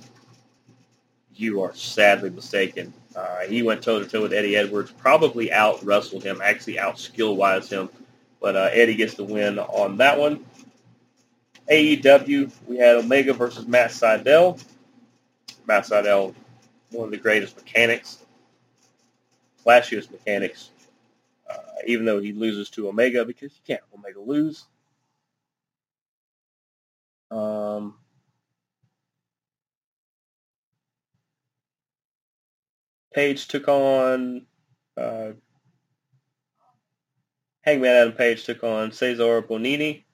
You 1.35 1.63
are 1.63 1.75
sadly 1.75 2.29
mistaken. 2.29 2.93
Uh, 3.15 3.47
he 3.47 3.63
went 3.63 3.83
toe-to-toe 3.83 4.21
with 4.21 4.35
Eddie 4.35 4.57
Edwards, 4.57 4.91
probably 4.91 5.51
out-wrestled 5.51 6.23
him, 6.23 6.43
actually 6.45 6.79
out-skill-wise 6.79 7.71
him. 7.71 7.89
But 8.43 8.57
uh, 8.57 8.69
Eddie 8.73 8.97
gets 8.97 9.15
the 9.15 9.25
win 9.25 9.59
on 9.59 9.97
that 9.99 10.19
one. 10.19 10.45
AEW, 11.71 12.53
we 12.67 12.77
had 12.77 12.97
Omega 12.97 13.33
versus 13.33 13.67
Matt 13.67 13.91
Sydal. 13.91 14.63
Sydal, 15.67 16.35
one 16.91 17.07
of 17.07 17.11
the 17.11 17.17
greatest 17.17 17.57
mechanics, 17.57 18.25
flashiest 19.65 20.11
mechanics, 20.11 20.71
uh, 21.51 21.57
even 21.87 22.07
though 22.07 22.21
he 22.21 22.33
loses 22.33 22.71
to 22.71 22.89
Omega 22.89 23.25
because 23.25 23.53
you 23.53 23.61
can't 23.67 23.83
Omega 23.95 24.21
lose. 24.21 24.65
Um, 27.31 27.95
Page 33.13 33.49
took 33.49 33.67
on 33.67 34.47
uh, 34.97 35.33
Hangman 37.63 37.91
Adam 37.91 38.13
Page 38.13 38.45
took 38.45 38.63
on 38.63 38.91
Cezar 38.91 39.43
Bononi, 39.43 40.05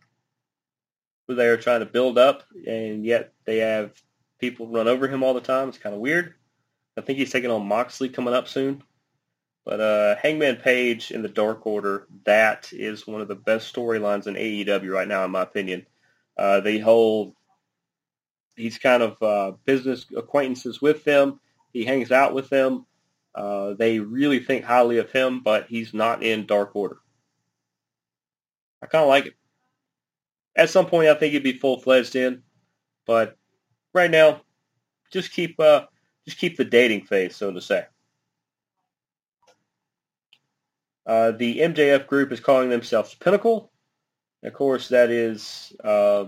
who 1.27 1.35
they 1.35 1.49
are 1.49 1.57
trying 1.57 1.81
to 1.81 1.87
build 1.87 2.17
up, 2.17 2.45
and 2.67 3.05
yet 3.05 3.33
they 3.45 3.59
have 3.59 3.93
people 4.43 4.67
run 4.67 4.89
over 4.89 5.07
him 5.07 5.23
all 5.23 5.35
the 5.35 5.41
time. 5.41 5.69
It's 5.69 5.79
kind 5.79 5.95
of 5.95 6.01
weird. 6.01 6.35
I 6.99 7.01
think 7.01 7.19
he's 7.19 7.31
taking 7.31 7.51
on 7.51 7.65
Moxley 7.65 8.09
coming 8.09 8.35
up 8.35 8.49
soon. 8.49 8.83
But 9.65 9.81
uh, 9.81 10.17
Hangman 10.17 10.57
Page 10.57 11.13
in 11.13 11.23
the 11.23 11.29
Dark 11.29 11.65
Order, 11.65 12.09
that 12.27 12.71
is 12.73 13.07
one 13.07 13.21
of 13.21 13.29
the 13.29 13.37
best 13.37 13.73
storylines 13.73 14.27
in 14.27 14.35
AEW 14.35 14.93
right 14.93 15.07
now, 15.07 15.25
in 15.25 15.31
my 15.31 15.43
opinion. 15.43 15.87
Uh, 16.37 16.61
the 16.61 16.81
whole, 16.81 17.37
he's 18.57 18.79
kind 18.79 19.05
of 19.05 19.23
uh, 19.23 19.57
business 19.65 20.07
acquaintances 20.17 20.83
with 20.83 21.05
them. 21.05 21.39
He 21.73 21.85
hangs 21.85 22.11
out 22.11 22.35
with 22.35 22.51
them. 22.51 22.85
Uh, 23.37 23.75
they 23.75 24.01
really 24.01 24.41
think 24.41 24.65
highly 24.65 24.99
of 24.99 25.13
him, 25.13 25.41
but 25.45 25.69
he's 25.69 25.95
not 25.95 26.25
in 26.25 26.47
Dark 26.47 26.75
Order. 26.75 26.99
I 28.83 28.87
kind 28.87 29.05
of 29.05 29.09
like 29.09 29.27
it. 29.27 29.35
At 30.57 30.69
some 30.69 30.87
point, 30.87 31.09
I 31.09 31.15
think 31.15 31.33
he'd 31.33 31.45
be 31.45 31.57
full 31.57 31.79
fledged 31.79 32.17
in, 32.17 32.43
but 33.07 33.39
right 33.95 34.11
now, 34.11 34.43
just 35.13 35.33
keep 35.33 35.61
uh, 35.61 35.87
just 36.27 36.39
keep 36.39 36.57
the 36.57 36.65
dating 36.65 37.07
phase, 37.07 37.37
so 37.37 37.53
to 37.53 37.61
say. 37.61 37.85
Uh, 41.07 41.33
the 41.33 41.61
MJF 41.61 42.07
group 42.07 42.33
is 42.33 42.41
calling 42.41 42.71
themselves 42.71 43.15
Pinnacle. 43.15 43.73
Of 44.45 44.55
course, 44.55 44.89
that 44.89 45.11
is 45.11 45.75
uh, 45.85 46.25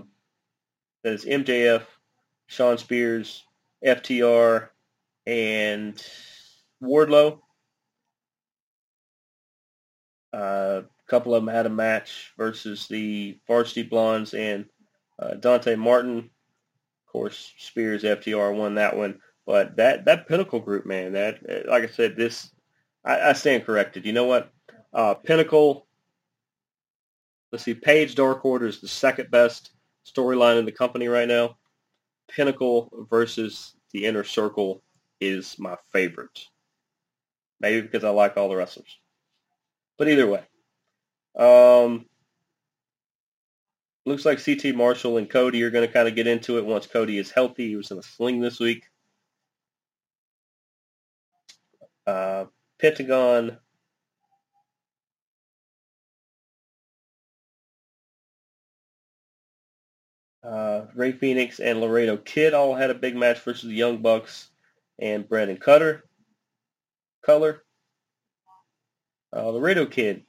That 1.03 1.13
is 1.13 1.25
MJF, 1.25 1.83
Shawn 2.47 2.77
Spears, 2.77 3.43
FTR, 3.85 4.69
and 5.25 5.95
Wardlow. 6.83 7.39
Uh, 10.33 10.83
a 10.83 11.09
couple 11.09 11.35
of 11.35 11.45
them 11.45 11.53
had 11.53 11.65
a 11.65 11.69
match 11.69 12.33
versus 12.37 12.87
the 12.87 13.39
Varsity 13.47 13.83
Blondes 13.83 14.33
and 14.33 14.65
uh, 15.19 15.35
Dante 15.35 15.75
Martin. 15.75 16.29
Course, 17.15 17.53
Spears 17.59 18.03
FTR 18.03 18.53
won 18.53 18.75
that 18.75 18.97
one. 18.97 19.19
But 19.45 19.77
that 19.77 20.03
that 20.03 20.27
Pinnacle 20.27 20.59
group, 20.59 20.85
man, 20.85 21.13
that 21.13 21.65
like 21.65 21.83
I 21.83 21.87
said, 21.87 22.17
this 22.17 22.51
I, 23.05 23.29
I 23.29 23.33
stand 23.33 23.63
corrected. 23.63 24.05
You 24.05 24.11
know 24.11 24.25
what? 24.25 24.51
Uh, 24.93 25.13
Pinnacle. 25.13 25.87
Let's 27.53 27.63
see. 27.63 27.73
Page 27.73 28.15
Dark 28.15 28.43
Order 28.43 28.67
is 28.67 28.81
the 28.81 28.89
second 28.89 29.31
best 29.31 29.71
storyline 30.05 30.59
in 30.59 30.65
the 30.65 30.73
company 30.73 31.07
right 31.07 31.27
now. 31.27 31.55
Pinnacle 32.27 32.89
versus 33.09 33.75
the 33.93 34.05
Inner 34.05 34.25
Circle 34.25 34.83
is 35.21 35.57
my 35.57 35.77
favorite. 35.93 36.47
Maybe 37.61 37.79
because 37.79 38.03
I 38.03 38.09
like 38.09 38.35
all 38.35 38.49
the 38.49 38.57
wrestlers. 38.57 38.99
But 39.97 40.09
either 40.09 40.27
way. 40.27 40.43
Um, 41.37 42.07
looks 44.05 44.25
like 44.25 44.37
QT 44.37 44.75
Marshall 44.75 45.17
and 45.17 45.29
Cody 45.29 45.63
are 45.63 45.71
going 45.71 45.85
to 45.85 45.91
kind 45.91 46.07
of 46.07 46.15
get 46.15 46.27
into 46.27 46.57
it 46.57 46.65
once 46.65 46.87
Cody 46.87 47.17
is 47.17 47.31
healthy. 47.31 47.69
He 47.69 47.75
was 47.75 47.91
in 47.91 47.97
a 47.97 48.03
sling 48.03 48.39
this 48.39 48.59
week. 48.59 48.85
Uh, 52.05 52.45
Pentagon. 52.79 53.57
Uh, 60.43 60.85
Rey 60.93 61.11
Fenix 61.11 61.59
and 61.59 61.81
Laredo 61.81 62.17
Kid 62.17 62.53
all 62.53 62.75
had 62.75 62.91
a 62.91 62.95
big 62.95 63.15
match 63.15 63.39
versus 63.39 63.67
the 63.67 63.75
Young 63.75 64.03
Bucks 64.03 64.49
and 64.99 65.27
Brandon 65.27 65.57
Cutler. 65.57 66.03
Color. 67.25 67.63
Uh, 69.35 69.49
Laredo 69.49 69.87
Kid, 69.87 70.23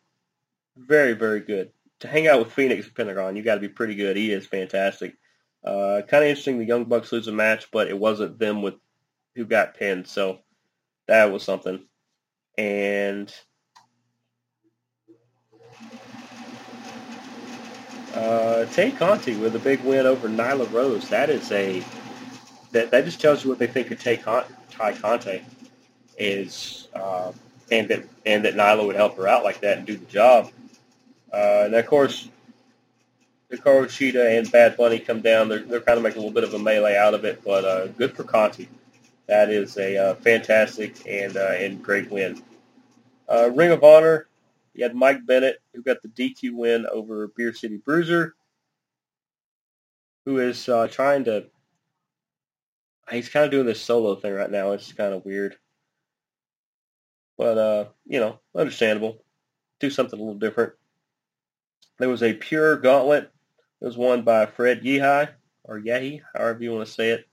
very, 0.77 1.13
very 1.13 1.41
good. 1.41 1.71
To 2.07 2.13
hang 2.13 2.29
out 2.29 2.39
with 2.39 2.53
Fenix 2.53 2.89
Pentagon, 2.89 3.35
you 3.35 3.43
got 3.43 3.57
to 3.57 3.61
be 3.61 3.69
pretty 3.69 3.97
good. 3.97 4.17
He 4.17 4.31
is 4.31 4.47
fantastic. 4.47 5.17
Uh, 5.65 6.03
kind 6.09 6.23
of 6.23 6.31
interesting 6.31 6.57
the 6.57 6.65
Young 6.65 6.85
Bucks 6.85 7.11
lose 7.11 7.27
a 7.27 7.33
match, 7.33 7.69
but 7.73 7.89
it 7.89 7.99
wasn't 7.99 8.39
them 8.39 8.63
with 8.63 8.75
who 9.35 9.45
got 9.45 9.75
pinned, 9.75 10.07
so 10.07 10.39
that 11.09 11.33
was 11.33 11.43
something. 11.43 11.85
And 12.57 13.35
uh, 18.15 18.67
Tay 18.67 18.93
Conti 18.93 19.37
with 19.37 19.57
a 19.57 19.59
big 19.59 19.83
win 19.83 20.07
over 20.07 20.29
Nyla 20.29 20.73
Rose. 20.73 21.09
That 21.09 21.29
is 21.29 21.51
a 21.51 21.83
that 22.71 22.93
that 22.93 23.05
just 23.05 23.21
tells 23.21 23.43
you 23.43 23.51
what 23.51 23.59
they 23.59 23.67
think 23.67 23.91
of 23.91 23.99
Tay 23.99 24.17
Con- 24.17 24.45
Tay 24.71 24.95
Conti 24.95 25.43
is, 26.17 26.87
uh, 26.95 27.33
and 27.73 27.89
that 27.89 28.05
and 28.25 28.45
that 28.45 28.55
Nyla 28.55 28.87
would 28.87 28.95
help 28.97 29.17
her 29.17 29.27
out 29.27 29.43
like 29.43 29.61
that 29.63 29.79
and 29.79 29.87
do 29.89 29.97
the 29.97 30.07
job. 30.07 30.53
Uh, 31.33 31.63
and 31.65 31.75
of 31.75 31.87
course, 31.87 32.29
Hikaru 33.51 33.87
Shida 33.87 34.39
and 34.39 34.51
Bad 34.51 34.77
Bunny 34.77 34.99
come 34.99 35.21
down. 35.21 35.49
They're 35.49 35.61
they're 35.61 35.81
kind 35.81 35.99
of 35.99 36.03
making 36.03 36.19
a 36.19 36.25
little 36.25 36.35
bit 36.35 36.45
of 36.45 36.55
a 36.55 36.59
melee 36.59 36.97
out 36.97 37.15
of 37.15 37.25
it, 37.25 37.43
but 37.45 37.65
uh, 37.65 37.87
good 37.89 38.17
for 38.17 38.25
Conti. 38.25 38.69
That 39.27 39.51
is 39.51 39.77
a 39.77 39.97
uh, 39.97 40.15
fantastic 40.17 41.07
and 41.07 41.37
uh, 41.37 41.53
and 41.53 41.83
great 41.83 42.11
win. 42.11 42.43
Uh, 43.29 43.51
Ring 43.55 43.71
of 43.71 43.83
Honor, 43.83 44.29
you 44.75 44.85
had 44.85 44.95
Mike 44.95 45.27
Bennett 45.27 45.61
who 45.75 45.83
got 45.83 46.03
the 46.03 46.09
DQ 46.09 46.55
win 46.55 46.87
over 46.87 47.29
Beer 47.29 47.53
City 47.53 47.77
Bruiser, 47.77 48.35
who 50.25 50.39
is 50.39 50.69
uh, 50.69 50.89
trying 50.89 51.25
to. 51.25 51.47
He's 53.11 53.29
kind 53.29 53.45
of 53.45 53.53
doing 53.53 53.67
this 53.67 53.81
solo 53.81 54.17
thing 54.17 54.33
right 54.33 54.51
now. 54.51 54.73
It's 54.73 54.93
kind 54.93 55.15
of 55.15 55.25
weird, 55.25 55.57
but 57.39 57.59
uh, 57.59 57.85
you 58.07 58.19
know, 58.19 58.41
understandable. 58.57 59.23
Do 59.79 59.91
something 59.91 60.19
a 60.19 60.23
little 60.23 60.39
different. 60.39 60.73
There 61.99 62.09
was 62.09 62.23
a 62.23 62.35
pure 62.35 62.77
gauntlet. 62.77 63.31
It 63.81 63.85
was 63.85 63.97
won 63.97 64.23
by 64.23 64.47
Fred 64.47 64.83
Yehi 64.83 65.29
or 65.65 65.79
Yahi, 65.79 66.23
however 66.35 66.63
you 66.63 66.73
want 66.73 66.87
to 66.87 66.93
say 66.93 67.11
it. 67.11 67.27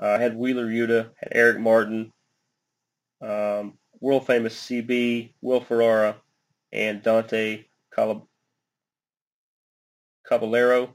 Uh, 0.00 0.18
had 0.18 0.36
Wheeler 0.36 0.66
Yuta, 0.66 1.10
had 1.16 1.32
Eric 1.32 1.58
Martin, 1.58 2.12
um, 3.20 3.78
world 4.00 4.26
famous 4.26 4.54
CB, 4.54 5.32
Will 5.40 5.60
Ferrara, 5.60 6.16
and 6.72 7.02
Dante 7.02 7.64
Caballero. 10.28 10.94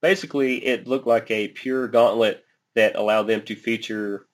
Basically, 0.00 0.64
it 0.64 0.86
looked 0.86 1.06
like 1.06 1.30
a 1.30 1.48
pure 1.48 1.86
gauntlet 1.88 2.44
that 2.74 2.96
allowed 2.96 3.24
them 3.24 3.42
to 3.42 3.54
feature 3.54 4.26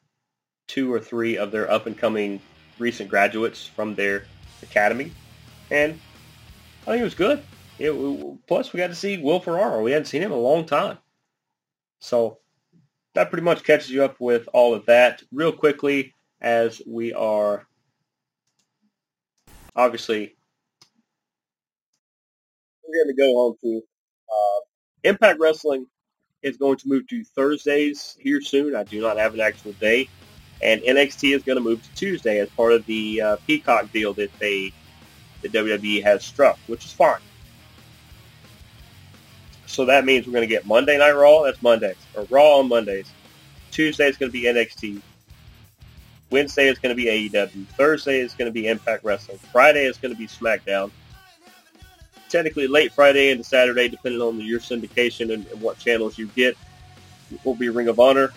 two 0.66 0.92
or 0.92 1.00
three 1.00 1.36
of 1.36 1.50
their 1.50 1.70
up-and-coming 1.70 2.40
recent 2.78 3.10
graduates 3.10 3.66
from 3.66 3.94
their 3.94 4.24
academy. 4.62 5.12
And 5.70 5.98
I 6.82 6.92
think 6.92 7.00
it 7.00 7.04
was 7.04 7.14
good. 7.14 7.42
It, 7.78 8.46
plus, 8.46 8.72
we 8.72 8.78
got 8.78 8.88
to 8.88 8.94
see 8.94 9.18
Will 9.18 9.40
Ferrara. 9.40 9.82
We 9.82 9.92
hadn't 9.92 10.06
seen 10.06 10.22
him 10.22 10.32
in 10.32 10.38
a 10.38 10.40
long 10.40 10.64
time. 10.64 10.98
So 12.00 12.38
that 13.14 13.30
pretty 13.30 13.44
much 13.44 13.64
catches 13.64 13.90
you 13.90 14.04
up 14.04 14.20
with 14.20 14.48
all 14.52 14.74
of 14.74 14.86
that 14.86 15.22
real 15.32 15.52
quickly 15.52 16.14
as 16.40 16.82
we 16.86 17.12
are 17.12 17.66
obviously 19.74 20.36
we're 22.86 23.04
going 23.04 23.16
to 23.16 23.20
go 23.20 23.30
on 23.38 23.56
to 23.62 23.80
uh, 24.30 24.60
Impact 25.04 25.40
Wrestling 25.40 25.86
is 26.42 26.56
going 26.56 26.76
to 26.76 26.88
move 26.88 27.08
to 27.08 27.24
Thursdays 27.24 28.16
here 28.20 28.40
soon. 28.40 28.76
I 28.76 28.84
do 28.84 29.00
not 29.00 29.16
have 29.16 29.34
an 29.34 29.40
actual 29.40 29.72
day. 29.72 30.08
And 30.62 30.80
NXT 30.82 31.34
is 31.34 31.42
going 31.42 31.56
to 31.56 31.64
move 31.64 31.82
to 31.82 31.94
Tuesday 31.94 32.38
as 32.38 32.48
part 32.50 32.72
of 32.72 32.86
the 32.86 33.20
uh, 33.20 33.36
Peacock 33.46 33.90
deal 33.92 34.12
that 34.14 34.30
they 34.38 34.72
the 35.42 35.48
WWE 35.48 36.02
has 36.02 36.24
struck, 36.24 36.58
which 36.68 36.84
is 36.86 36.92
fine. 36.92 37.20
So 39.74 39.84
that 39.86 40.04
means 40.04 40.24
we're 40.24 40.34
going 40.34 40.48
to 40.48 40.54
get 40.54 40.66
Monday 40.66 40.96
Night 40.96 41.16
Raw. 41.16 41.42
That's 41.42 41.60
Mondays. 41.60 41.96
Or 42.14 42.24
Raw 42.30 42.60
on 42.60 42.68
Mondays. 42.68 43.10
Tuesday 43.72 44.06
is 44.06 44.16
going 44.16 44.30
to 44.30 44.32
be 44.32 44.44
NXT. 44.44 45.02
Wednesday 46.30 46.68
is 46.68 46.78
going 46.78 46.96
to 46.96 46.96
be 46.96 47.28
AEW. 47.28 47.66
Thursday 47.76 48.20
is 48.20 48.34
going 48.34 48.46
to 48.46 48.52
be 48.52 48.68
Impact 48.68 49.04
Wrestling. 49.04 49.38
Friday 49.50 49.84
is 49.84 49.98
going 49.98 50.14
to 50.14 50.18
be 50.18 50.28
SmackDown. 50.28 50.92
Technically, 52.28 52.68
late 52.68 52.92
Friday 52.92 53.30
into 53.30 53.42
Saturday, 53.42 53.88
depending 53.88 54.20
on 54.20 54.40
your 54.40 54.60
syndication 54.60 55.34
and, 55.34 55.44
and 55.46 55.60
what 55.60 55.76
channels 55.78 56.18
you 56.18 56.28
get, 56.28 56.56
will 57.42 57.56
be 57.56 57.68
Ring 57.68 57.88
of 57.88 57.98
Honor. 57.98 58.32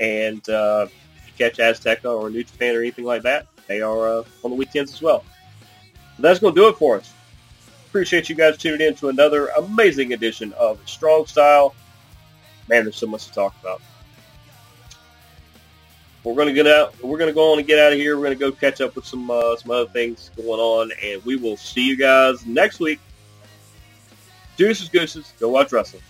And 0.00 0.46
uh, 0.48 0.88
catch 1.36 1.58
Azteca 1.58 2.06
or 2.06 2.28
New 2.28 2.42
Japan 2.42 2.74
or 2.74 2.80
anything 2.80 3.04
like 3.04 3.22
that, 3.22 3.46
they 3.68 3.82
are 3.82 4.08
uh, 4.08 4.24
on 4.42 4.50
the 4.50 4.56
weekends 4.56 4.92
as 4.92 5.00
well. 5.00 5.24
that's 6.18 6.40
going 6.40 6.56
to 6.56 6.60
do 6.60 6.68
it 6.68 6.76
for 6.76 6.96
us. 6.96 7.12
Appreciate 7.98 8.28
you 8.28 8.36
guys 8.36 8.56
tuning 8.56 8.86
in 8.86 8.94
to 8.94 9.08
another 9.08 9.48
amazing 9.58 10.12
edition 10.12 10.52
of 10.52 10.78
Strong 10.88 11.26
Style. 11.26 11.74
Man, 12.68 12.84
there's 12.84 12.94
so 12.94 13.08
much 13.08 13.26
to 13.26 13.32
talk 13.32 13.56
about. 13.60 13.82
We're 16.22 16.36
gonna 16.36 16.52
get 16.52 16.68
out. 16.68 16.94
We're 17.02 17.18
gonna 17.18 17.32
go 17.32 17.50
on 17.50 17.58
and 17.58 17.66
get 17.66 17.80
out 17.80 17.92
of 17.92 17.98
here. 17.98 18.16
We're 18.16 18.22
gonna 18.22 18.36
go 18.36 18.52
catch 18.52 18.80
up 18.80 18.94
with 18.94 19.04
some 19.04 19.28
uh, 19.32 19.56
some 19.56 19.72
other 19.72 19.90
things 19.90 20.30
going 20.36 20.60
on, 20.60 20.92
and 21.02 21.24
we 21.24 21.34
will 21.34 21.56
see 21.56 21.84
you 21.84 21.96
guys 21.96 22.46
next 22.46 22.78
week. 22.78 23.00
Deuces, 24.56 24.88
gooses, 24.88 25.32
go 25.40 25.48
watch 25.48 25.72
wrestling. 25.72 26.04